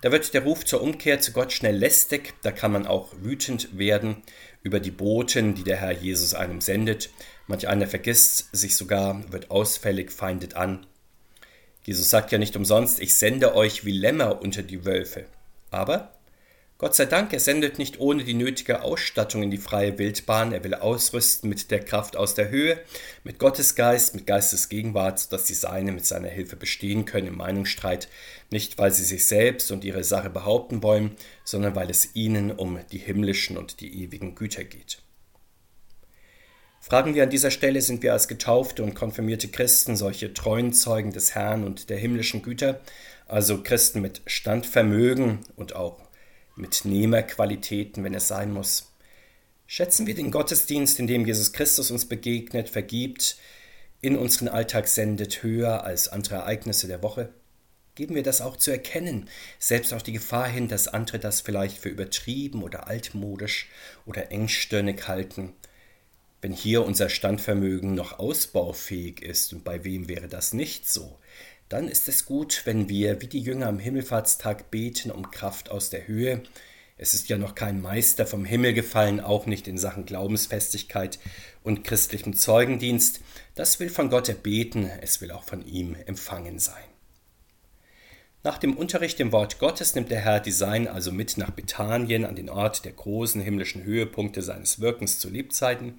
Da 0.00 0.12
wird 0.12 0.34
der 0.34 0.42
Ruf 0.42 0.66
zur 0.66 0.82
Umkehr 0.82 1.20
zu 1.20 1.32
Gott 1.32 1.52
schnell 1.52 1.76
lästig, 1.76 2.34
da 2.42 2.52
kann 2.52 2.72
man 2.72 2.86
auch 2.86 3.14
wütend 3.22 3.78
werden 3.78 4.22
über 4.62 4.78
die 4.78 4.90
Boten, 4.90 5.54
die 5.54 5.64
der 5.64 5.78
Herr 5.78 5.92
Jesus 5.92 6.34
einem 6.34 6.60
sendet. 6.60 7.08
Manch 7.46 7.68
einer 7.68 7.86
vergisst 7.86 8.48
sich 8.52 8.76
sogar, 8.76 9.30
wird 9.32 9.50
ausfällig, 9.50 10.10
feindet 10.10 10.54
an. 10.54 10.86
Jesus 11.84 12.08
sagt 12.08 12.32
ja 12.32 12.38
nicht 12.38 12.56
umsonst, 12.56 13.00
ich 13.00 13.16
sende 13.16 13.54
euch 13.54 13.84
wie 13.84 13.92
Lämmer 13.92 14.40
unter 14.40 14.62
die 14.62 14.86
Wölfe. 14.86 15.26
Aber 15.70 16.14
Gott 16.76 16.96
sei 16.96 17.06
Dank, 17.06 17.32
er 17.32 17.40
sendet 17.40 17.78
nicht 17.78 18.00
ohne 18.00 18.24
die 18.24 18.34
nötige 18.34 18.82
Ausstattung 18.82 19.44
in 19.44 19.50
die 19.50 19.58
freie 19.58 19.96
Wildbahn. 19.96 20.52
Er 20.52 20.64
will 20.64 20.74
ausrüsten 20.74 21.48
mit 21.48 21.70
der 21.70 21.84
Kraft 21.84 22.16
aus 22.16 22.34
der 22.34 22.48
Höhe, 22.48 22.80
mit 23.22 23.38
Gottes 23.38 23.76
Geist, 23.76 24.16
mit 24.16 24.26
Geistes 24.26 24.68
Gegenwart, 24.68 25.32
dass 25.32 25.44
die 25.44 25.54
Seine 25.54 25.92
mit 25.92 26.04
seiner 26.04 26.28
Hilfe 26.28 26.56
bestehen 26.56 27.04
können 27.04 27.28
im 27.28 27.36
Meinungsstreit, 27.36 28.08
nicht 28.50 28.76
weil 28.76 28.90
sie 28.90 29.04
sich 29.04 29.28
selbst 29.28 29.70
und 29.70 29.84
ihre 29.84 30.02
Sache 30.02 30.30
behaupten 30.30 30.82
wollen, 30.82 31.12
sondern 31.44 31.76
weil 31.76 31.90
es 31.90 32.16
ihnen 32.16 32.50
um 32.50 32.80
die 32.90 32.98
himmlischen 32.98 33.56
und 33.56 33.80
die 33.80 34.02
ewigen 34.02 34.34
Güter 34.34 34.64
geht. 34.64 35.03
Fragen 36.86 37.14
wir 37.14 37.22
an 37.22 37.30
dieser 37.30 37.50
Stelle, 37.50 37.80
sind 37.80 38.02
wir 38.02 38.12
als 38.12 38.28
getaufte 38.28 38.82
und 38.82 38.92
konfirmierte 38.92 39.48
Christen 39.48 39.96
solche 39.96 40.34
treuen 40.34 40.74
Zeugen 40.74 41.14
des 41.14 41.34
Herrn 41.34 41.64
und 41.64 41.88
der 41.88 41.96
himmlischen 41.96 42.42
Güter, 42.42 42.78
also 43.26 43.62
Christen 43.62 44.02
mit 44.02 44.20
Standvermögen 44.26 45.38
und 45.56 45.74
auch 45.74 45.98
mit 46.56 46.84
Nehmerqualitäten, 46.84 48.04
wenn 48.04 48.12
es 48.12 48.28
sein 48.28 48.52
muss. 48.52 48.92
Schätzen 49.66 50.06
wir 50.06 50.14
den 50.14 50.30
Gottesdienst, 50.30 50.98
in 51.00 51.06
dem 51.06 51.24
Jesus 51.24 51.54
Christus 51.54 51.90
uns 51.90 52.04
begegnet, 52.04 52.68
vergibt, 52.68 53.38
in 54.02 54.14
unseren 54.14 54.48
Alltag 54.48 54.86
sendet, 54.86 55.42
höher 55.42 55.84
als 55.84 56.08
andere 56.08 56.34
Ereignisse 56.34 56.86
der 56.86 57.02
Woche? 57.02 57.30
Geben 57.94 58.14
wir 58.14 58.22
das 58.22 58.42
auch 58.42 58.58
zu 58.58 58.70
erkennen, 58.70 59.30
selbst 59.58 59.94
auf 59.94 60.02
die 60.02 60.12
Gefahr 60.12 60.48
hin, 60.48 60.68
dass 60.68 60.88
andere 60.88 61.18
das 61.18 61.40
vielleicht 61.40 61.78
für 61.78 61.88
übertrieben 61.88 62.62
oder 62.62 62.88
altmodisch 62.88 63.70
oder 64.04 64.30
engstirnig 64.30 65.08
halten, 65.08 65.54
wenn 66.44 66.52
hier 66.52 66.84
unser 66.84 67.08
Standvermögen 67.08 67.94
noch 67.94 68.18
ausbaufähig 68.18 69.22
ist, 69.22 69.54
und 69.54 69.64
bei 69.64 69.82
wem 69.82 70.10
wäre 70.10 70.28
das 70.28 70.52
nicht 70.52 70.86
so, 70.86 71.18
dann 71.70 71.88
ist 71.88 72.06
es 72.06 72.26
gut, 72.26 72.60
wenn 72.66 72.90
wir 72.90 73.22
wie 73.22 73.28
die 73.28 73.40
Jünger 73.40 73.66
am 73.66 73.78
Himmelfahrtstag 73.78 74.70
beten 74.70 75.10
um 75.10 75.30
Kraft 75.30 75.70
aus 75.70 75.88
der 75.88 76.06
Höhe. 76.06 76.42
Es 76.98 77.14
ist 77.14 77.30
ja 77.30 77.38
noch 77.38 77.54
kein 77.54 77.80
Meister 77.80 78.26
vom 78.26 78.44
Himmel 78.44 78.74
gefallen, 78.74 79.20
auch 79.20 79.46
nicht 79.46 79.66
in 79.66 79.78
Sachen 79.78 80.04
Glaubensfestigkeit 80.04 81.18
und 81.62 81.82
christlichem 81.82 82.36
Zeugendienst. 82.36 83.22
Das 83.54 83.80
will 83.80 83.88
von 83.88 84.10
Gott 84.10 84.28
erbeten, 84.28 84.90
es 85.00 85.22
will 85.22 85.30
auch 85.30 85.44
von 85.44 85.64
ihm 85.64 85.96
empfangen 86.04 86.58
sein. 86.58 86.84
Nach 88.46 88.58
dem 88.58 88.76
Unterricht 88.76 89.18
im 89.20 89.32
Wort 89.32 89.58
Gottes 89.58 89.94
nimmt 89.94 90.10
der 90.10 90.20
Herr 90.20 90.38
die 90.38 90.52
Sein 90.52 90.86
also 90.88 91.10
mit 91.10 91.38
nach 91.38 91.52
Bethanien 91.52 92.26
an 92.26 92.36
den 92.36 92.50
Ort 92.50 92.84
der 92.84 92.92
großen 92.92 93.40
himmlischen 93.40 93.84
Höhepunkte 93.84 94.42
seines 94.42 94.80
Wirkens 94.80 95.18
zu 95.18 95.30
Lebzeiten 95.30 95.94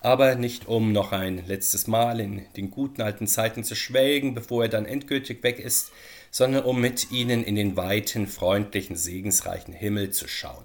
aber 0.00 0.34
nicht 0.34 0.66
um 0.66 0.92
noch 0.92 1.12
ein 1.12 1.44
letztes 1.46 1.86
Mal 1.86 2.20
in 2.20 2.46
den 2.56 2.70
guten 2.70 3.02
alten 3.02 3.26
Zeiten 3.26 3.64
zu 3.64 3.74
schwelgen, 3.74 4.34
bevor 4.34 4.64
er 4.64 4.68
dann 4.68 4.86
endgültig 4.86 5.42
weg 5.42 5.58
ist, 5.58 5.90
sondern 6.30 6.64
um 6.64 6.80
mit 6.80 7.10
ihnen 7.10 7.42
in 7.42 7.56
den 7.56 7.76
weiten, 7.76 8.26
freundlichen, 8.26 8.96
segensreichen 8.96 9.74
Himmel 9.74 10.10
zu 10.10 10.28
schauen. 10.28 10.64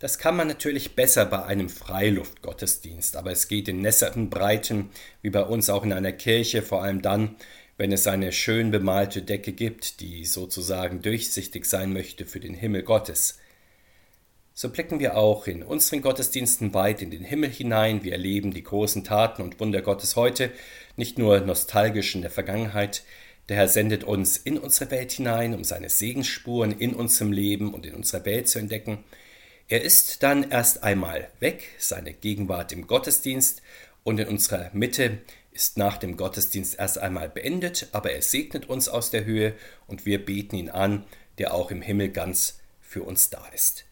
Das 0.00 0.18
kann 0.18 0.36
man 0.36 0.48
natürlich 0.48 0.96
besser 0.96 1.24
bei 1.24 1.44
einem 1.44 1.68
Freiluftgottesdienst, 1.68 3.16
aber 3.16 3.30
es 3.30 3.48
geht 3.48 3.68
in 3.68 3.80
nässeren 3.80 4.28
Breiten, 4.28 4.90
wie 5.22 5.30
bei 5.30 5.42
uns 5.42 5.70
auch 5.70 5.84
in 5.84 5.92
einer 5.92 6.12
Kirche, 6.12 6.62
vor 6.62 6.82
allem 6.82 7.00
dann, 7.00 7.36
wenn 7.76 7.92
es 7.92 8.06
eine 8.06 8.32
schön 8.32 8.70
bemalte 8.70 9.22
Decke 9.22 9.52
gibt, 9.52 10.00
die 10.00 10.24
sozusagen 10.24 11.00
durchsichtig 11.00 11.64
sein 11.64 11.92
möchte 11.92 12.26
für 12.26 12.40
den 12.40 12.54
Himmel 12.54 12.82
Gottes 12.82 13.38
so 14.56 14.70
blicken 14.70 15.00
wir 15.00 15.16
auch 15.16 15.48
in 15.48 15.64
unseren 15.64 16.00
Gottesdiensten 16.00 16.74
weit 16.74 17.02
in 17.02 17.10
den 17.10 17.24
Himmel 17.24 17.50
hinein. 17.50 18.04
Wir 18.04 18.12
erleben 18.12 18.54
die 18.54 18.62
großen 18.62 19.02
Taten 19.02 19.42
und 19.42 19.58
Wunder 19.58 19.82
Gottes 19.82 20.14
heute, 20.14 20.52
nicht 20.96 21.18
nur 21.18 21.40
nostalgisch 21.40 22.14
in 22.14 22.22
der 22.22 22.30
Vergangenheit. 22.30 23.02
Der 23.48 23.56
Herr 23.56 23.68
sendet 23.68 24.04
uns 24.04 24.36
in 24.36 24.56
unsere 24.56 24.92
Welt 24.92 25.10
hinein, 25.10 25.54
um 25.54 25.64
seine 25.64 25.88
Segensspuren 25.88 26.70
in 26.78 26.94
unserem 26.94 27.32
Leben 27.32 27.74
und 27.74 27.84
in 27.84 27.94
unserer 27.94 28.24
Welt 28.24 28.48
zu 28.48 28.60
entdecken. 28.60 29.02
Er 29.66 29.82
ist 29.82 30.22
dann 30.22 30.48
erst 30.48 30.84
einmal 30.84 31.28
weg, 31.40 31.70
seine 31.78 32.12
Gegenwart 32.12 32.70
im 32.70 32.86
Gottesdienst 32.86 33.60
und 34.04 34.20
in 34.20 34.28
unserer 34.28 34.70
Mitte 34.72 35.18
ist 35.50 35.78
nach 35.78 35.96
dem 35.96 36.16
Gottesdienst 36.16 36.78
erst 36.78 36.98
einmal 36.98 37.28
beendet, 37.28 37.88
aber 37.90 38.12
er 38.12 38.22
segnet 38.22 38.68
uns 38.68 38.88
aus 38.88 39.10
der 39.10 39.24
Höhe 39.24 39.54
und 39.88 40.06
wir 40.06 40.24
beten 40.24 40.54
ihn 40.54 40.70
an, 40.70 41.04
der 41.38 41.54
auch 41.54 41.72
im 41.72 41.82
Himmel 41.82 42.10
ganz 42.10 42.60
für 42.80 43.02
uns 43.02 43.30
da 43.30 43.44
ist. 43.52 43.84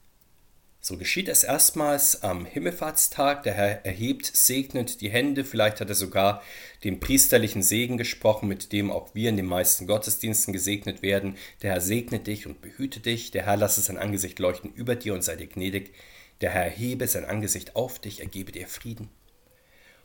So 0.85 0.97
geschieht 0.97 1.29
es 1.29 1.45
erstmals 1.45 2.25
am 2.25 2.45
Himmelfahrtstag. 2.45 3.45
Der 3.45 3.55
Herr 3.55 3.87
erhebt, 3.87 4.27
segnet 4.27 5.01
die 5.01 5.11
Hände. 5.11 5.45
Vielleicht 5.45 5.81
hat 5.81 5.89
er 5.89 5.95
sogar 5.95 6.43
den 6.83 6.99
priesterlichen 6.99 7.63
Segen 7.63 7.99
gesprochen, 7.99 8.49
mit 8.49 8.73
dem 8.73 8.91
auch 8.91 9.15
wir 9.15 9.29
in 9.29 9.37
den 9.37 9.47
meisten 9.47 9.87
Gottesdiensten 9.87 10.53
gesegnet 10.53 11.01
werden. 11.01 11.37
Der 11.63 11.71
Herr 11.71 11.81
segne 11.81 12.19
dich 12.19 12.49
und 12.49 12.63
behüte 12.63 12.99
dich. 12.99 13.31
Der 13.31 13.47
Herr 13.47 13.57
lasse 13.57 13.81
sein 13.81 13.97
Angesicht 13.97 14.41
leuchten 14.41 14.75
über 14.75 14.97
dir 14.97 15.15
und 15.15 15.23
sei 15.23 15.37
dir 15.37 15.47
gnädig. 15.47 15.95
Der 16.41 16.51
Herr 16.51 16.65
erhebe 16.65 17.07
sein 17.07 17.27
Angesicht 17.27 17.77
auf 17.77 18.01
dich, 18.01 18.19
er 18.19 18.27
gebe 18.27 18.51
dir 18.51 18.67
Frieden. 18.67 19.09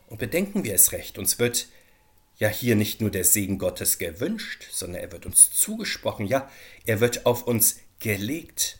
Und 0.06 0.18
bedenken 0.18 0.62
wir 0.62 0.74
es 0.74 0.92
recht, 0.92 1.18
uns 1.18 1.40
wird 1.40 1.66
ja 2.36 2.46
hier 2.46 2.76
nicht 2.76 3.00
nur 3.00 3.10
der 3.10 3.24
Segen 3.24 3.58
Gottes 3.58 3.98
gewünscht, 3.98 4.68
sondern 4.70 5.02
er 5.02 5.10
wird 5.10 5.26
uns 5.26 5.50
zugesprochen, 5.50 6.24
ja, 6.26 6.48
er 6.86 7.00
wird 7.00 7.26
auf 7.26 7.48
uns 7.48 7.80
gelegt. 7.98 8.78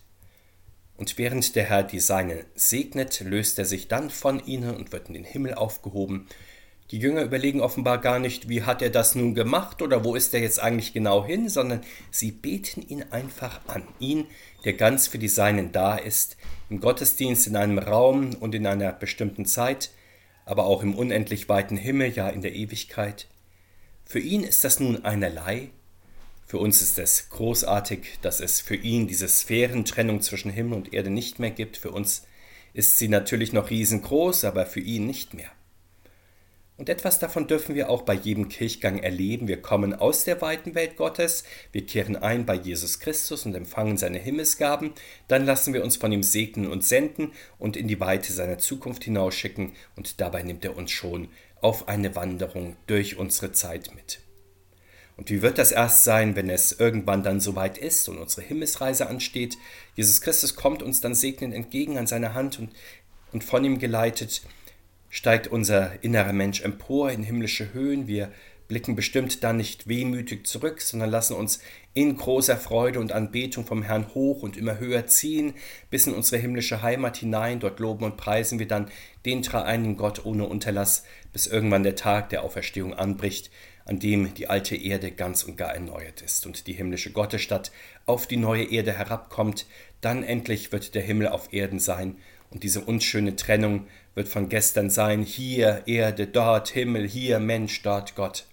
Und 0.98 1.16
während 1.16 1.54
der 1.54 1.64
Herr 1.64 1.84
die 1.84 2.00
Seine 2.00 2.44
segnet, 2.56 3.20
löst 3.20 3.58
er 3.58 3.64
sich 3.64 3.86
dann 3.86 4.10
von 4.10 4.44
ihnen 4.44 4.74
und 4.74 4.90
wird 4.90 5.06
in 5.06 5.14
den 5.14 5.24
Himmel 5.24 5.54
aufgehoben. 5.54 6.26
Die 6.90 6.98
Jünger 6.98 7.22
überlegen 7.22 7.60
offenbar 7.60 7.98
gar 7.98 8.18
nicht, 8.18 8.48
wie 8.48 8.62
hat 8.62 8.82
er 8.82 8.90
das 8.90 9.14
nun 9.14 9.34
gemacht 9.34 9.80
oder 9.80 10.04
wo 10.04 10.16
ist 10.16 10.34
er 10.34 10.40
jetzt 10.40 10.58
eigentlich 10.58 10.92
genau 10.92 11.24
hin, 11.24 11.48
sondern 11.48 11.82
sie 12.10 12.32
beten 12.32 12.82
ihn 12.82 13.04
einfach 13.10 13.60
an. 13.68 13.84
Ihn, 14.00 14.26
der 14.64 14.72
ganz 14.72 15.06
für 15.06 15.18
die 15.18 15.28
Seinen 15.28 15.70
da 15.70 15.96
ist, 15.96 16.36
im 16.68 16.80
Gottesdienst 16.80 17.46
in 17.46 17.54
einem 17.54 17.78
Raum 17.78 18.34
und 18.34 18.54
in 18.56 18.66
einer 18.66 18.92
bestimmten 18.92 19.46
Zeit, 19.46 19.90
aber 20.46 20.66
auch 20.66 20.82
im 20.82 20.96
unendlich 20.96 21.48
weiten 21.48 21.76
Himmel, 21.76 22.10
ja 22.10 22.28
in 22.28 22.42
der 22.42 22.54
Ewigkeit. 22.54 23.28
Für 24.04 24.18
ihn 24.18 24.42
ist 24.42 24.64
das 24.64 24.80
nun 24.80 25.04
einerlei, 25.04 25.68
für 26.48 26.56
uns 26.56 26.80
ist 26.80 26.98
es 26.98 27.28
großartig, 27.28 28.20
dass 28.22 28.40
es 28.40 28.62
für 28.62 28.74
ihn 28.74 29.06
diese 29.06 29.28
Sphärentrennung 29.28 30.22
zwischen 30.22 30.50
Himmel 30.50 30.78
und 30.78 30.94
Erde 30.94 31.10
nicht 31.10 31.38
mehr 31.38 31.50
gibt. 31.50 31.76
Für 31.76 31.90
uns 31.90 32.26
ist 32.72 32.96
sie 32.96 33.08
natürlich 33.08 33.52
noch 33.52 33.68
riesengroß, 33.68 34.44
aber 34.44 34.64
für 34.64 34.80
ihn 34.80 35.06
nicht 35.06 35.34
mehr. 35.34 35.50
Und 36.78 36.88
etwas 36.88 37.18
davon 37.18 37.48
dürfen 37.48 37.74
wir 37.74 37.90
auch 37.90 38.00
bei 38.00 38.14
jedem 38.14 38.48
Kirchgang 38.48 38.98
erleben. 38.98 39.46
Wir 39.46 39.60
kommen 39.60 39.92
aus 39.92 40.24
der 40.24 40.40
weiten 40.40 40.74
Welt 40.74 40.96
Gottes, 40.96 41.44
wir 41.70 41.84
kehren 41.84 42.16
ein 42.16 42.46
bei 42.46 42.54
Jesus 42.54 42.98
Christus 42.98 43.44
und 43.44 43.54
empfangen 43.54 43.98
seine 43.98 44.18
Himmelsgaben, 44.18 44.92
dann 45.26 45.44
lassen 45.44 45.74
wir 45.74 45.84
uns 45.84 45.98
von 45.98 46.12
ihm 46.12 46.22
segnen 46.22 46.70
und 46.70 46.82
senden 46.82 47.32
und 47.58 47.76
in 47.76 47.88
die 47.88 48.00
Weite 48.00 48.32
seiner 48.32 48.56
Zukunft 48.56 49.04
hinausschicken 49.04 49.72
und 49.96 50.22
dabei 50.22 50.42
nimmt 50.44 50.64
er 50.64 50.78
uns 50.78 50.92
schon 50.92 51.28
auf 51.60 51.88
eine 51.88 52.16
Wanderung 52.16 52.76
durch 52.86 53.18
unsere 53.18 53.52
Zeit 53.52 53.94
mit. 53.94 54.20
Und 55.18 55.30
wie 55.30 55.42
wird 55.42 55.58
das 55.58 55.72
erst 55.72 56.04
sein, 56.04 56.36
wenn 56.36 56.48
es 56.48 56.72
irgendwann 56.72 57.24
dann 57.24 57.40
soweit 57.40 57.76
ist 57.76 58.08
und 58.08 58.18
unsere 58.18 58.42
Himmelsreise 58.42 59.08
ansteht? 59.08 59.58
Jesus 59.96 60.20
Christus 60.20 60.54
kommt 60.54 60.80
uns 60.80 61.00
dann 61.00 61.14
segnend 61.14 61.52
entgegen 61.52 61.98
an 61.98 62.06
seiner 62.06 62.34
Hand 62.34 62.60
und, 62.60 62.70
und 63.32 63.42
von 63.42 63.64
ihm 63.64 63.78
geleitet 63.78 64.42
steigt 65.10 65.48
unser 65.48 66.02
innerer 66.04 66.32
Mensch 66.32 66.60
empor 66.60 67.10
in 67.10 67.24
himmlische 67.24 67.72
Höhen. 67.72 68.06
Wir 68.06 68.30
blicken 68.68 68.94
bestimmt 68.94 69.42
dann 69.42 69.56
nicht 69.56 69.88
wehmütig 69.88 70.46
zurück, 70.46 70.82
sondern 70.82 71.10
lassen 71.10 71.34
uns 71.34 71.60
in 71.94 72.16
großer 72.16 72.56
Freude 72.56 73.00
und 73.00 73.12
Anbetung 73.12 73.64
vom 73.64 73.82
Herrn 73.82 74.14
hoch 74.14 74.42
und 74.42 74.56
immer 74.56 74.78
höher 74.78 75.06
ziehen, 75.06 75.54
bis 75.90 76.06
in 76.06 76.14
unsere 76.14 76.40
himmlische 76.40 76.82
Heimat 76.82 77.16
hinein. 77.16 77.58
Dort 77.58 77.80
loben 77.80 78.04
und 78.04 78.16
preisen 78.16 78.58
wir 78.58 78.68
dann 78.68 78.90
den 79.24 79.42
dreieinigen 79.42 79.96
Gott 79.96 80.24
ohne 80.24 80.46
Unterlass, 80.46 81.04
bis 81.32 81.46
irgendwann 81.46 81.82
der 81.82 81.96
Tag 81.96 82.28
der 82.28 82.44
Auferstehung 82.44 82.94
anbricht, 82.94 83.50
an 83.88 83.98
dem 83.98 84.34
die 84.34 84.48
alte 84.48 84.76
Erde 84.76 85.10
ganz 85.10 85.42
und 85.42 85.56
gar 85.56 85.74
erneuert 85.74 86.20
ist 86.20 86.44
und 86.44 86.66
die 86.66 86.74
himmlische 86.74 87.10
Gottesstadt 87.10 87.72
auf 88.04 88.26
die 88.26 88.36
neue 88.36 88.64
Erde 88.64 88.92
herabkommt. 88.92 89.66
Dann 90.02 90.22
endlich 90.22 90.70
wird 90.72 90.94
der 90.94 91.02
Himmel 91.02 91.28
auf 91.28 91.52
Erden 91.52 91.80
sein 91.80 92.18
und 92.50 92.62
diese 92.62 92.82
unschöne 92.82 93.34
Trennung 93.34 93.86
wird 94.14 94.28
von 94.28 94.50
gestern 94.50 94.90
sein. 94.90 95.22
Hier 95.22 95.84
Erde, 95.86 96.26
dort 96.26 96.68
Himmel, 96.68 97.08
hier 97.08 97.40
Mensch, 97.40 97.80
dort 97.82 98.14
Gott. 98.14 98.44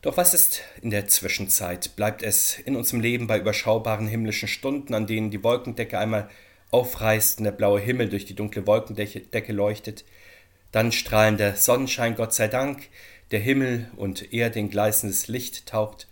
Doch 0.00 0.16
was 0.16 0.32
ist 0.32 0.62
in 0.80 0.90
der 0.90 1.08
Zwischenzeit? 1.08 1.96
Bleibt 1.96 2.22
es 2.22 2.56
in 2.60 2.76
unserem 2.76 3.00
Leben 3.00 3.26
bei 3.26 3.40
überschaubaren 3.40 4.06
himmlischen 4.06 4.46
Stunden, 4.46 4.94
an 4.94 5.08
denen 5.08 5.32
die 5.32 5.42
Wolkendecke 5.42 5.98
einmal 5.98 6.30
aufreißt 6.70 7.38
und 7.38 7.44
der 7.44 7.52
blaue 7.52 7.80
Himmel 7.80 8.08
durch 8.08 8.26
die 8.26 8.36
dunkle 8.36 8.64
Wolkendecke 8.64 9.52
leuchtet? 9.52 10.04
Dann 10.72 10.92
strahlender 10.92 11.56
Sonnenschein, 11.56 12.14
Gott 12.14 12.34
sei 12.34 12.48
Dank, 12.48 12.88
der 13.30 13.40
Himmel 13.40 13.90
und 13.96 14.32
Erde 14.32 14.58
in 14.58 14.70
gleißendes 14.70 15.28
Licht 15.28 15.66
taucht. 15.66 16.08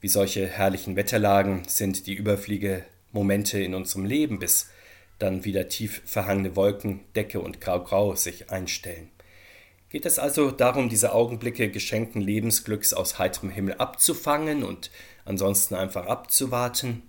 Wie 0.00 0.08
solche 0.08 0.46
herrlichen 0.46 0.96
Wetterlagen 0.96 1.62
sind 1.68 2.06
die 2.06 2.14
Überfliegemomente 2.14 3.60
in 3.60 3.74
unserem 3.74 4.04
Leben, 4.04 4.38
bis 4.38 4.68
dann 5.18 5.44
wieder 5.44 5.68
tief 5.68 6.02
verhangene 6.04 6.56
Wolkendecke 6.56 7.40
und 7.40 7.60
Grau-Grau 7.60 8.14
sich 8.16 8.50
einstellen. 8.50 9.10
Geht 9.88 10.06
es 10.06 10.18
also 10.18 10.50
darum, 10.50 10.88
diese 10.88 11.12
Augenblicke 11.12 11.70
geschenkten 11.70 12.22
Lebensglücks 12.22 12.94
aus 12.94 13.18
heiterem 13.18 13.50
Himmel 13.50 13.74
abzufangen 13.74 14.64
und 14.64 14.90
ansonsten 15.24 15.74
einfach 15.74 16.06
abzuwarten? 16.06 17.02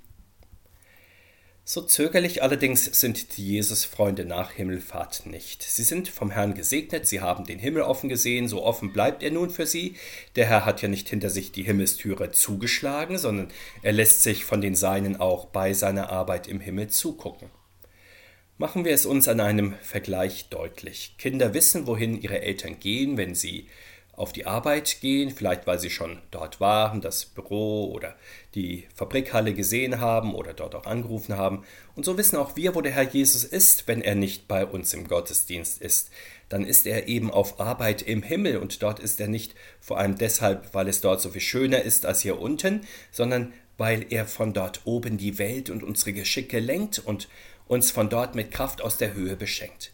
So 1.65 1.81
zögerlich 1.81 2.43
allerdings 2.43 2.83
sind 2.83 3.37
die 3.37 3.47
Jesus-Freunde 3.47 4.25
nach 4.25 4.51
Himmelfahrt 4.51 5.25
nicht. 5.25 5.63
Sie 5.63 5.83
sind 5.83 6.09
vom 6.09 6.29
Herrn 6.29 6.55
gesegnet, 6.55 7.07
sie 7.07 7.21
haben 7.21 7.45
den 7.45 7.57
Himmel 7.57 7.83
offen 7.83 8.09
gesehen, 8.09 8.49
so 8.49 8.63
offen 8.63 8.91
bleibt 8.91 9.23
er 9.23 9.31
nun 9.31 9.49
für 9.49 9.65
sie. 9.65 9.95
Der 10.35 10.45
Herr 10.45 10.65
hat 10.65 10.81
ja 10.81 10.89
nicht 10.89 11.07
hinter 11.07 11.29
sich 11.29 11.53
die 11.53 11.63
Himmelstüre 11.63 12.31
zugeschlagen, 12.31 13.17
sondern 13.17 13.47
er 13.81 13.93
lässt 13.93 14.23
sich 14.23 14.43
von 14.43 14.59
den 14.59 14.75
Seinen 14.75 15.15
auch 15.15 15.45
bei 15.45 15.73
seiner 15.73 16.09
Arbeit 16.09 16.49
im 16.49 16.59
Himmel 16.59 16.89
zugucken. 16.89 17.49
Machen 18.57 18.83
wir 18.83 18.91
es 18.91 19.05
uns 19.05 19.29
an 19.29 19.39
einem 19.39 19.75
Vergleich 19.81 20.49
deutlich. 20.49 21.15
Kinder 21.17 21.53
wissen, 21.53 21.87
wohin 21.87 22.21
ihre 22.21 22.41
Eltern 22.41 22.77
gehen, 22.79 23.15
wenn 23.15 23.35
sie 23.35 23.69
auf 24.15 24.31
die 24.31 24.45
Arbeit 24.45 25.01
gehen, 25.01 25.31
vielleicht 25.31 25.65
weil 25.65 25.79
sie 25.79 25.89
schon 25.89 26.19
dort 26.29 26.59
waren, 26.59 27.01
das 27.01 27.25
Büro 27.25 27.91
oder 27.91 28.15
die 28.53 28.87
Fabrikhalle 28.93 29.53
gesehen 29.53 29.99
haben 29.99 30.35
oder 30.35 30.53
dort 30.53 30.75
auch 30.75 30.85
angerufen 30.85 31.35
haben. 31.35 31.63
Und 31.95 32.05
so 32.05 32.17
wissen 32.17 32.37
auch 32.37 32.55
wir, 32.55 32.75
wo 32.75 32.81
der 32.81 32.91
Herr 32.91 33.09
Jesus 33.09 33.43
ist, 33.43 33.87
wenn 33.87 34.01
er 34.01 34.15
nicht 34.15 34.47
bei 34.47 34.65
uns 34.65 34.93
im 34.93 35.07
Gottesdienst 35.07 35.81
ist. 35.81 36.11
Dann 36.49 36.63
ist 36.63 36.85
er 36.85 37.07
eben 37.07 37.31
auf 37.31 37.59
Arbeit 37.59 38.03
im 38.03 38.21
Himmel 38.21 38.57
und 38.57 38.83
dort 38.83 38.99
ist 38.99 39.19
er 39.19 39.27
nicht 39.27 39.55
vor 39.79 39.97
allem 39.97 40.17
deshalb, 40.17 40.73
weil 40.75 40.87
es 40.87 41.01
dort 41.01 41.19
so 41.19 41.31
viel 41.31 41.41
schöner 41.41 41.81
ist 41.81 42.05
als 42.05 42.21
hier 42.21 42.39
unten, 42.39 42.81
sondern 43.11 43.53
weil 43.77 44.05
er 44.11 44.27
von 44.27 44.53
dort 44.53 44.81
oben 44.85 45.17
die 45.17 45.39
Welt 45.39 45.71
und 45.71 45.81
unsere 45.83 46.13
Geschicke 46.13 46.59
lenkt 46.59 46.99
und 46.99 47.27
uns 47.67 47.89
von 47.89 48.09
dort 48.09 48.35
mit 48.35 48.51
Kraft 48.51 48.83
aus 48.83 48.97
der 48.97 49.15
Höhe 49.15 49.35
beschenkt. 49.35 49.92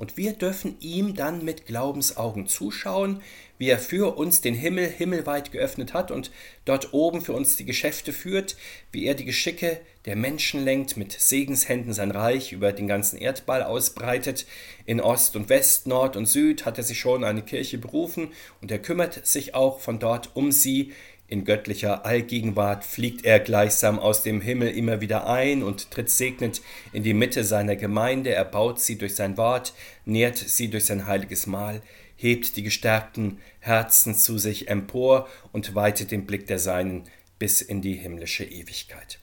Und 0.00 0.16
wir 0.16 0.32
dürfen 0.32 0.76
ihm 0.80 1.14
dann 1.14 1.44
mit 1.44 1.66
Glaubensaugen 1.66 2.46
zuschauen, 2.46 3.20
wie 3.58 3.68
er 3.68 3.78
für 3.78 4.16
uns 4.16 4.40
den 4.40 4.54
Himmel 4.54 4.88
himmelweit 4.88 5.52
geöffnet 5.52 5.92
hat 5.92 6.10
und 6.10 6.30
dort 6.64 6.94
oben 6.94 7.20
für 7.20 7.34
uns 7.34 7.58
die 7.58 7.66
Geschäfte 7.66 8.14
führt, 8.14 8.56
wie 8.92 9.04
er 9.04 9.12
die 9.12 9.26
Geschicke 9.26 9.78
der 10.06 10.16
Menschen 10.16 10.64
lenkt, 10.64 10.96
mit 10.96 11.12
Segenshänden 11.12 11.92
sein 11.92 12.12
Reich 12.12 12.52
über 12.52 12.72
den 12.72 12.88
ganzen 12.88 13.18
Erdball 13.18 13.62
ausbreitet. 13.62 14.46
In 14.86 15.02
Ost 15.02 15.36
und 15.36 15.50
West, 15.50 15.86
Nord 15.86 16.16
und 16.16 16.24
Süd 16.24 16.64
hat 16.64 16.78
er 16.78 16.84
sich 16.84 16.98
schon 16.98 17.22
eine 17.22 17.42
Kirche 17.42 17.76
berufen 17.76 18.32
und 18.62 18.70
er 18.70 18.78
kümmert 18.78 19.26
sich 19.26 19.54
auch 19.54 19.80
von 19.80 19.98
dort 19.98 20.34
um 20.34 20.50
sie, 20.50 20.94
in 21.30 21.44
göttlicher 21.44 22.04
Allgegenwart 22.04 22.84
fliegt 22.84 23.24
er 23.24 23.38
gleichsam 23.38 24.00
aus 24.00 24.24
dem 24.24 24.40
Himmel 24.40 24.68
immer 24.68 25.00
wieder 25.00 25.28
ein 25.28 25.62
und 25.62 25.92
tritt 25.92 26.10
segnend 26.10 26.60
in 26.92 27.04
die 27.04 27.14
Mitte 27.14 27.44
seiner 27.44 27.76
Gemeinde, 27.76 28.34
er 28.34 28.44
baut 28.44 28.80
sie 28.80 28.98
durch 28.98 29.14
sein 29.14 29.36
Wort, 29.36 29.72
nährt 30.04 30.36
sie 30.36 30.68
durch 30.68 30.86
sein 30.86 31.06
heiliges 31.06 31.46
Mahl, 31.46 31.82
hebt 32.16 32.56
die 32.56 32.64
gestärkten 32.64 33.38
Herzen 33.60 34.16
zu 34.16 34.38
sich 34.38 34.68
empor 34.68 35.28
und 35.52 35.76
weitet 35.76 36.10
den 36.10 36.26
Blick 36.26 36.48
der 36.48 36.58
Seinen 36.58 37.04
bis 37.38 37.62
in 37.62 37.80
die 37.80 37.94
himmlische 37.94 38.44
Ewigkeit. 38.44 39.20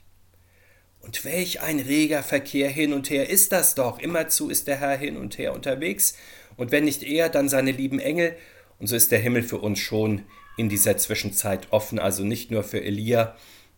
Und 1.01 1.25
welch 1.25 1.61
ein 1.61 1.79
reger 1.79 2.23
Verkehr 2.23 2.69
hin 2.69 2.93
und 2.93 3.09
her 3.09 3.29
ist 3.29 3.51
das 3.51 3.75
doch. 3.75 3.99
Immerzu 3.99 4.49
ist 4.49 4.67
der 4.67 4.79
Herr 4.79 4.97
hin 4.97 5.17
und 5.17 5.37
her 5.37 5.53
unterwegs, 5.53 6.15
und 6.55 6.71
wenn 6.71 6.85
nicht 6.85 7.03
er, 7.03 7.29
dann 7.29 7.49
seine 7.49 7.71
lieben 7.71 7.99
Engel, 7.99 8.35
und 8.79 8.87
so 8.87 8.95
ist 8.95 9.11
der 9.11 9.19
Himmel 9.19 9.43
für 9.43 9.57
uns 9.57 9.79
schon 9.79 10.23
in 10.57 10.69
dieser 10.69 10.97
Zwischenzeit 10.97 11.67
offen, 11.71 11.99
also 11.99 12.23
nicht 12.23 12.51
nur 12.51 12.63
für 12.63 12.83
Elia, 12.83 13.35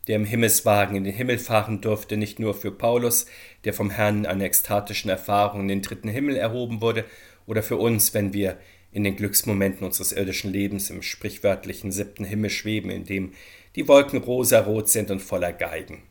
der 0.08 0.16
im 0.16 0.26
Himmelswagen 0.26 0.96
in 0.96 1.04
den 1.04 1.14
Himmel 1.14 1.38
fahren 1.38 1.82
durfte, 1.82 2.18
nicht 2.18 2.40
nur 2.40 2.56
für 2.56 2.72
Paulus, 2.72 3.28
der 3.64 3.74
vom 3.74 3.92
Herrn 3.92 4.20
in 4.20 4.26
einer 4.26 4.46
ekstatischen 4.46 5.12
Erfahrung 5.12 5.62
in 5.62 5.68
den 5.68 5.82
dritten 5.84 6.10
Himmel 6.10 6.36
erhoben 6.36 6.82
wurde, 6.82 7.06
oder 7.46 7.62
für 7.62 7.78
uns, 7.78 8.14
wenn 8.14 8.34
wir 8.34 8.58
in 8.92 9.04
den 9.04 9.16
Glücksmomenten 9.16 9.86
unseres 9.86 10.12
irdischen 10.12 10.52
Lebens 10.52 10.90
im 10.90 11.02
sprichwörtlichen 11.02 11.92
siebten 11.92 12.26
Himmel 12.26 12.50
schweben, 12.50 12.90
in 12.90 13.06
dem 13.06 13.34
die 13.76 13.88
Wolken 13.88 14.20
rosarot 14.20 14.90
sind 14.90 15.12
und 15.12 15.20
voller 15.20 15.54
Geigen. 15.54 16.04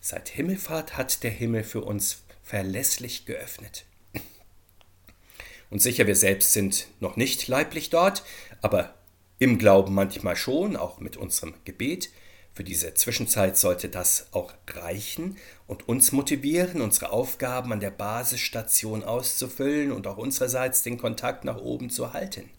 Seit 0.00 0.28
Himmelfahrt 0.28 0.96
hat 0.96 1.22
der 1.22 1.30
Himmel 1.30 1.64
für 1.64 1.82
uns 1.82 2.24
verlässlich 2.42 3.26
geöffnet. 3.26 3.84
Und 5.70 5.82
sicher, 5.82 6.06
wir 6.06 6.16
selbst 6.16 6.52
sind 6.52 6.88
noch 6.98 7.16
nicht 7.16 7.46
leiblich 7.46 7.90
dort, 7.90 8.24
aber 8.62 8.94
im 9.38 9.58
Glauben 9.58 9.94
manchmal 9.94 10.36
schon, 10.36 10.76
auch 10.76 11.00
mit 11.00 11.16
unserem 11.16 11.54
Gebet. 11.64 12.10
Für 12.52 12.64
diese 12.64 12.94
Zwischenzeit 12.94 13.56
sollte 13.56 13.88
das 13.88 14.28
auch 14.32 14.52
reichen 14.68 15.36
und 15.68 15.88
uns 15.88 16.10
motivieren, 16.10 16.80
unsere 16.80 17.12
Aufgaben 17.12 17.72
an 17.72 17.80
der 17.80 17.92
Basisstation 17.92 19.04
auszufüllen 19.04 19.92
und 19.92 20.06
auch 20.08 20.16
unsererseits 20.16 20.82
den 20.82 20.98
Kontakt 20.98 21.44
nach 21.44 21.58
oben 21.58 21.88
zu 21.88 22.12
halten. 22.12 22.50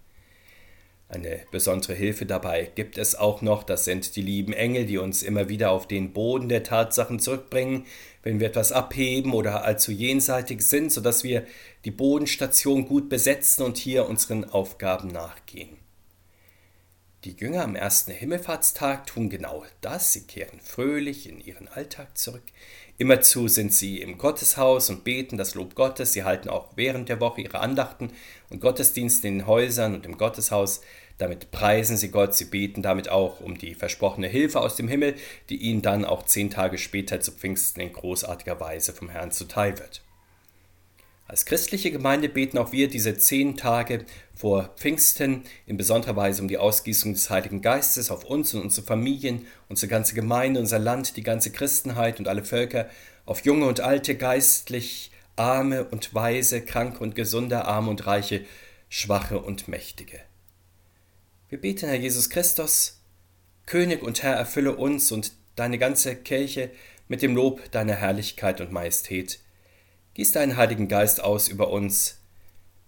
Eine 1.09 1.41
besondere 1.51 1.95
Hilfe 1.95 2.27
dabei 2.27 2.71
gibt 2.75 2.99
es 2.99 3.15
auch 3.15 3.41
noch, 3.41 3.63
das 3.63 3.83
sind 3.83 4.15
die 4.15 4.21
lieben 4.21 4.53
Engel, 4.53 4.85
die 4.85 4.99
uns 4.99 5.23
immer 5.23 5.49
wieder 5.49 5.71
auf 5.71 5.87
den 5.87 6.13
Boden 6.13 6.49
der 6.49 6.61
Tatsachen 6.61 7.19
zurückbringen, 7.19 7.87
wenn 8.21 8.39
wir 8.39 8.47
etwas 8.47 8.71
abheben 8.71 9.33
oder 9.33 9.65
allzu 9.65 9.91
jenseitig 9.91 10.61
sind, 10.61 10.91
sodass 10.91 11.23
wir 11.23 11.47
die 11.83 11.91
Bodenstation 11.91 12.87
gut 12.87 13.09
besetzen 13.09 13.63
und 13.63 13.77
hier 13.77 14.07
unseren 14.07 14.45
Aufgaben 14.45 15.07
nachgehen. 15.07 15.78
Die 17.25 17.35
Jünger 17.37 17.65
am 17.65 17.75
ersten 17.75 18.13
Himmelfahrtstag 18.13 19.05
tun 19.05 19.29
genau 19.29 19.65
das, 19.81 20.13
sie 20.13 20.23
kehren 20.25 20.61
fröhlich 20.61 21.27
in 21.27 21.41
ihren 21.41 21.67
Alltag 21.67 22.17
zurück. 22.17 22.45
Immerzu 22.97 23.49
sind 23.49 23.73
sie 23.73 23.99
im 23.99 24.17
Gotteshaus 24.17 24.89
und 24.89 25.03
beten 25.03 25.37
das 25.37 25.53
Lob 25.53 25.75
Gottes, 25.75 26.13
sie 26.13 26.23
halten 26.23 26.47
auch 26.47 26.69
während 26.77 27.09
der 27.09 27.19
Woche 27.19 27.41
ihre 27.41 27.59
Andachten 27.59 28.13
und 28.49 28.61
Gottesdienste 28.61 29.27
in 29.27 29.39
den 29.39 29.47
Häusern 29.47 29.95
und 29.95 30.05
im 30.05 30.17
Gotteshaus. 30.17 30.79
Damit 31.17 31.51
preisen 31.51 31.97
sie 31.97 32.09
Gott, 32.09 32.35
sie 32.35 32.45
beten 32.45 32.83
damit 32.83 33.09
auch 33.09 33.41
um 33.41 33.57
die 33.57 33.75
versprochene 33.75 34.27
Hilfe 34.27 34.61
aus 34.61 34.77
dem 34.77 34.87
Himmel, 34.87 35.15
die 35.49 35.57
ihnen 35.57 35.81
dann 35.81 36.05
auch 36.05 36.23
zehn 36.23 36.49
Tage 36.49 36.77
später 36.77 37.19
zu 37.19 37.33
Pfingsten 37.33 37.81
in 37.81 37.91
großartiger 37.91 38.61
Weise 38.61 38.93
vom 38.93 39.09
Herrn 39.09 39.31
zuteil 39.31 39.77
wird. 39.77 40.01
Als 41.29 41.45
christliche 41.45 41.91
Gemeinde 41.91 42.27
beten 42.27 42.57
auch 42.57 42.71
wir 42.71 42.87
diese 42.87 43.15
zehn 43.15 43.55
Tage 43.55 44.03
vor 44.33 44.73
Pfingsten 44.77 45.43
in 45.67 45.77
besonderer 45.77 46.15
Weise 46.15 46.41
um 46.41 46.47
die 46.47 46.57
Ausgießung 46.57 47.13
des 47.13 47.29
Heiligen 47.29 47.61
Geistes 47.61 48.09
auf 48.09 48.23
uns 48.23 48.55
und 48.55 48.63
unsere 48.63 48.87
Familien, 48.87 49.45
unsere 49.67 49.91
ganze 49.91 50.15
Gemeinde, 50.15 50.59
unser 50.59 50.79
Land, 50.79 51.17
die 51.17 51.21
ganze 51.21 51.51
Christenheit 51.51 52.17
und 52.17 52.27
alle 52.27 52.43
Völker, 52.43 52.89
auf 53.27 53.45
junge 53.45 53.67
und 53.67 53.79
alte, 53.79 54.15
geistlich, 54.15 55.11
arme 55.35 55.83
und 55.83 56.15
weise, 56.15 56.61
kranke 56.65 57.03
und 57.03 57.13
gesunde, 57.13 57.63
arme 57.65 57.91
und 57.91 58.07
reiche, 58.07 58.43
schwache 58.89 59.37
und 59.37 59.67
mächtige. 59.67 60.19
Wir 61.47 61.61
beten, 61.61 61.89
Herr 61.89 61.99
Jesus 61.99 62.31
Christus, 62.31 63.03
König 63.67 64.01
und 64.01 64.23
Herr, 64.23 64.33
erfülle 64.33 64.75
uns 64.75 65.11
und 65.11 65.33
deine 65.55 65.77
ganze 65.77 66.15
Kirche 66.15 66.71
mit 67.07 67.21
dem 67.21 67.35
Lob 67.35 67.69
deiner 67.69 67.93
Herrlichkeit 67.93 68.61
und 68.61 68.71
Majestät 68.71 69.41
Gieß 70.19 70.33
deinen 70.33 70.57
Heiligen 70.57 70.89
Geist 70.89 71.23
aus 71.23 71.47
über 71.47 71.69
uns, 71.69 72.19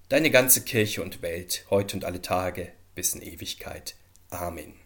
deine 0.10 0.32
ganze 0.32 0.66
Kirche 0.66 1.02
und 1.02 1.22
Welt, 1.22 1.66
heute 1.70 1.96
und 1.96 2.04
alle 2.04 2.22
Tage, 2.22 2.74
bis 2.94 3.16
in 3.16 3.22
Ewigkeit. 3.22 3.96
Amen. 4.30 4.81